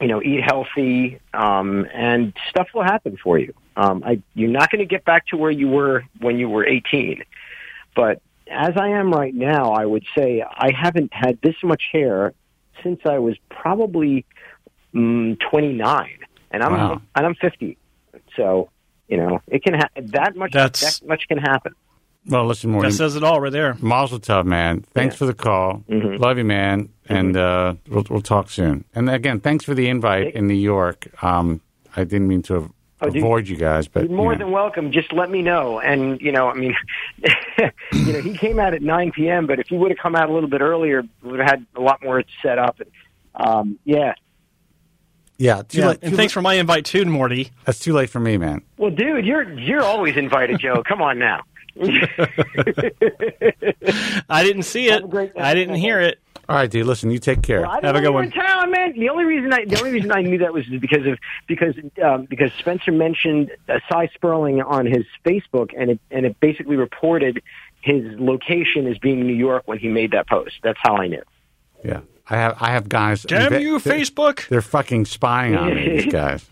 you 0.00 0.08
know, 0.08 0.20
eat 0.22 0.42
healthy, 0.42 1.20
um, 1.32 1.86
and 1.94 2.32
stuff 2.48 2.68
will 2.74 2.82
happen 2.82 3.16
for 3.22 3.38
you. 3.38 3.54
Um, 3.76 4.02
I, 4.04 4.20
you're 4.34 4.50
not 4.50 4.70
going 4.70 4.80
to 4.80 4.86
get 4.86 5.04
back 5.04 5.26
to 5.28 5.36
where 5.36 5.50
you 5.50 5.68
were 5.68 6.04
when 6.20 6.38
you 6.38 6.48
were 6.48 6.66
18, 6.66 7.22
but 7.94 8.20
as 8.50 8.76
I 8.76 8.88
am 8.88 9.12
right 9.12 9.32
now, 9.34 9.72
I 9.72 9.86
would 9.86 10.04
say 10.16 10.42
I 10.42 10.72
haven't 10.72 11.12
had 11.14 11.38
this 11.42 11.54
much 11.62 11.84
hair 11.92 12.32
since 12.82 13.00
I 13.06 13.18
was 13.18 13.36
probably 13.48 14.24
mm, 14.94 15.38
29, 15.38 16.08
and 16.50 16.62
I'm 16.62 16.72
Wow. 16.72 17.00
and 17.14 17.26
I'm 17.26 17.34
50. 17.36 17.76
So 18.36 18.70
you 19.08 19.18
know, 19.18 19.40
it 19.46 19.62
can 19.62 19.74
ha- 19.74 19.88
that 19.96 20.34
much 20.36 20.52
That's- 20.52 20.98
that 21.00 21.06
much 21.06 21.28
can 21.28 21.38
happen. 21.38 21.74
Well, 22.26 22.46
listen, 22.46 22.70
Morty. 22.70 22.88
That 22.88 22.94
says 22.94 23.16
it 23.16 23.24
all 23.24 23.40
right 23.40 23.50
there. 23.52 23.74
Mazel 23.80 24.20
tov, 24.20 24.44
man. 24.44 24.82
Thanks 24.94 25.14
Yeah. 25.14 25.18
for 25.18 25.26
the 25.26 25.34
call. 25.34 25.82
Mhm. 25.88 26.18
Love 26.20 26.38
you, 26.38 26.44
man. 26.44 26.88
And 27.08 27.36
uh, 27.36 27.74
we'll, 27.88 28.04
we'll 28.08 28.20
talk 28.22 28.48
soon. 28.48 28.84
And 28.94 29.10
again, 29.10 29.40
thanks 29.40 29.64
for 29.64 29.74
the 29.74 29.88
invite 29.88 30.34
in 30.34 30.46
New 30.46 30.54
York. 30.54 31.08
Um, 31.22 31.60
I 31.96 32.04
didn't 32.04 32.28
mean 32.28 32.42
to 32.42 32.72
Oh, 33.04 33.10
do 33.10 33.18
you- 33.18 33.24
avoid 33.24 33.48
you 33.48 33.56
guys, 33.56 33.88
but 33.88 34.04
You're 34.08 34.16
more 34.16 34.32
you 34.32 34.38
know. 34.38 34.44
than 34.44 34.52
welcome. 34.52 34.92
Just 34.92 35.12
let 35.12 35.28
me 35.28 35.42
know. 35.42 35.80
And 35.80 36.20
you 36.20 36.30
know, 36.30 36.48
I 36.48 36.54
mean, 36.54 36.76
you 37.92 38.12
know, 38.12 38.20
he 38.20 38.36
came 38.38 38.60
out 38.60 38.74
at 38.74 38.82
9 38.82 39.10
p.m. 39.10 39.48
But 39.48 39.58
if 39.58 39.66
he 39.66 39.76
would 39.76 39.90
have 39.90 39.98
come 39.98 40.14
out 40.14 40.30
a 40.30 40.32
little 40.32 40.48
bit 40.48 40.60
earlier, 40.60 41.02
we 41.22 41.30
would 41.32 41.40
have 41.40 41.48
had 41.50 41.66
a 41.74 41.80
lot 41.80 42.00
more 42.04 42.22
set 42.42 42.58
up. 42.58 42.78
And, 42.80 42.90
um, 43.34 43.78
yeah. 43.84 44.14
yeah, 45.38 45.62
too 45.62 45.78
Yeah, 45.80 45.88
late. 45.88 45.98
and 46.02 46.14
thanks 46.14 46.18
late- 46.18 46.30
for 46.32 46.42
my 46.42 46.54
invite 46.54 46.84
too, 46.84 47.04
Morty. 47.06 47.50
That's 47.64 47.80
too 47.80 47.92
late 47.92 48.08
for 48.10 48.20
me, 48.20 48.36
man. 48.38 48.62
Well, 48.76 48.92
dude, 48.92 49.26
you're 49.26 49.52
you're 49.58 49.82
always 49.82 50.16
invited, 50.16 50.60
Joe. 50.60 50.84
Come 50.86 51.02
on 51.02 51.18
now. 51.18 51.40
I 54.28 54.42
didn't 54.44 54.62
see 54.64 54.86
it. 54.86 54.92
Have 54.92 55.04
a 55.04 55.08
great 55.08 55.32
I 55.36 55.54
didn't 55.54 55.76
hear 55.76 56.00
it. 56.00 56.18
All 56.48 56.56
right, 56.56 56.70
dude. 56.70 56.86
Listen, 56.86 57.10
you 57.10 57.18
take 57.18 57.42
care. 57.42 57.60
Well, 57.62 57.70
I 57.70 57.86
Have 57.86 57.94
a 57.96 58.00
good 58.00 58.10
one. 58.10 58.24
in 58.24 58.30
town, 58.32 58.70
man. 58.70 58.98
The 58.98 59.08
only 59.08 59.24
reason 59.24 59.52
I 59.52 59.64
the 59.64 59.78
only 59.78 59.92
reason 59.92 60.10
I 60.12 60.22
knew 60.22 60.38
that 60.38 60.52
was 60.52 60.66
because 60.66 61.06
of 61.06 61.18
because 61.46 61.74
um, 62.04 62.24
because 62.28 62.52
Spencer 62.58 62.90
mentioned 62.92 63.52
uh, 63.68 63.78
Cy 63.90 64.08
Sperling 64.14 64.60
on 64.60 64.86
his 64.86 65.04
Facebook, 65.24 65.70
and 65.76 65.92
it 65.92 66.00
and 66.10 66.26
it 66.26 66.38
basically 66.40 66.76
reported 66.76 67.42
his 67.80 68.04
location 68.18 68.86
as 68.86 68.98
being 68.98 69.26
New 69.26 69.34
York 69.34 69.62
when 69.66 69.78
he 69.78 69.88
made 69.88 70.10
that 70.12 70.28
post. 70.28 70.54
That's 70.62 70.78
how 70.82 70.96
I 70.96 71.06
knew. 71.06 71.22
yeah, 71.84 72.00
I 72.28 72.36
have. 72.36 72.56
I 72.60 72.70
have 72.72 72.88
guys. 72.88 73.22
Damn 73.22 73.52
they- 73.52 73.62
you, 73.62 73.78
they're- 73.78 73.94
Facebook! 73.94 74.48
They're 74.48 74.62
fucking 74.62 75.06
spying 75.06 75.56
on 75.56 75.74
me. 75.74 75.88
These 76.00 76.06
guys. 76.12 76.44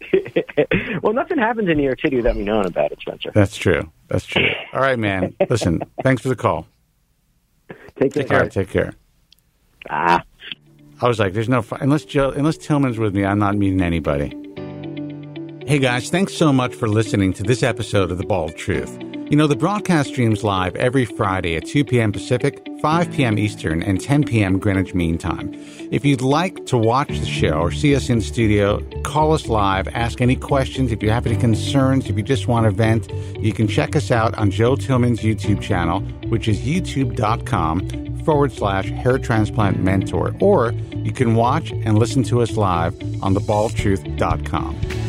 well, 1.02 1.12
nothing 1.12 1.38
happens 1.38 1.68
in 1.68 1.76
New 1.76 1.84
York 1.84 2.00
City 2.00 2.16
without 2.16 2.36
me 2.36 2.44
knowing 2.44 2.66
about 2.66 2.92
it, 2.92 3.00
Spencer. 3.00 3.30
That's 3.34 3.56
true. 3.56 3.90
That's 4.08 4.26
true. 4.26 4.46
All 4.72 4.80
right, 4.80 4.98
man. 4.98 5.34
Listen, 5.50 5.82
thanks 6.02 6.22
for 6.22 6.28
the 6.28 6.36
call. 6.36 6.66
Take 7.98 8.14
care. 8.14 8.26
All 8.32 8.40
right, 8.40 8.50
take 8.50 8.70
care. 8.70 8.94
Ah. 9.88 10.22
I 11.00 11.08
was 11.08 11.18
like, 11.18 11.32
"There's 11.32 11.48
no 11.48 11.62
fu- 11.62 11.76
unless 11.76 12.04
Joe, 12.04 12.30
unless 12.30 12.58
Tillman's 12.58 12.98
with 12.98 13.14
me, 13.14 13.24
I'm 13.24 13.38
not 13.38 13.56
meeting 13.56 13.80
anybody." 13.80 14.36
Hey 15.66 15.78
guys, 15.78 16.10
thanks 16.10 16.34
so 16.34 16.52
much 16.52 16.74
for 16.74 16.88
listening 16.88 17.32
to 17.34 17.42
this 17.42 17.62
episode 17.62 18.10
of 18.10 18.18
The 18.18 18.26
Bald 18.26 18.56
Truth. 18.56 19.09
You 19.30 19.36
know, 19.36 19.46
the 19.46 19.54
broadcast 19.54 20.08
streams 20.08 20.42
live 20.42 20.74
every 20.74 21.04
Friday 21.04 21.54
at 21.54 21.64
2 21.64 21.84
p.m. 21.84 22.10
Pacific, 22.10 22.66
5 22.82 23.12
p.m. 23.12 23.38
Eastern, 23.38 23.80
and 23.80 24.00
10 24.00 24.24
p.m. 24.24 24.58
Greenwich 24.58 24.92
Mean 24.92 25.18
Time. 25.18 25.54
If 25.92 26.04
you'd 26.04 26.20
like 26.20 26.66
to 26.66 26.76
watch 26.76 27.16
the 27.16 27.26
show 27.26 27.60
or 27.60 27.70
see 27.70 27.94
us 27.94 28.10
in 28.10 28.22
studio, 28.22 28.80
call 29.04 29.32
us 29.32 29.46
live, 29.46 29.86
ask 29.94 30.20
any 30.20 30.34
questions. 30.34 30.90
If 30.90 31.00
you 31.00 31.10
have 31.10 31.28
any 31.28 31.36
concerns, 31.36 32.10
if 32.10 32.16
you 32.16 32.24
just 32.24 32.48
want 32.48 32.64
to 32.64 32.72
vent, 32.72 33.08
you 33.38 33.52
can 33.52 33.68
check 33.68 33.94
us 33.94 34.10
out 34.10 34.34
on 34.34 34.50
Joe 34.50 34.74
Tillman's 34.74 35.20
YouTube 35.20 35.62
channel, 35.62 36.00
which 36.28 36.48
is 36.48 36.58
youtube.com 36.62 38.24
forward 38.24 38.50
slash 38.50 38.90
hair 38.90 39.16
transplant 39.16 39.78
mentor, 39.78 40.34
or 40.40 40.72
you 40.96 41.12
can 41.12 41.36
watch 41.36 41.70
and 41.70 42.00
listen 42.00 42.24
to 42.24 42.42
us 42.42 42.56
live 42.56 43.00
on 43.22 43.36
thebaldtruth.com. 43.36 44.99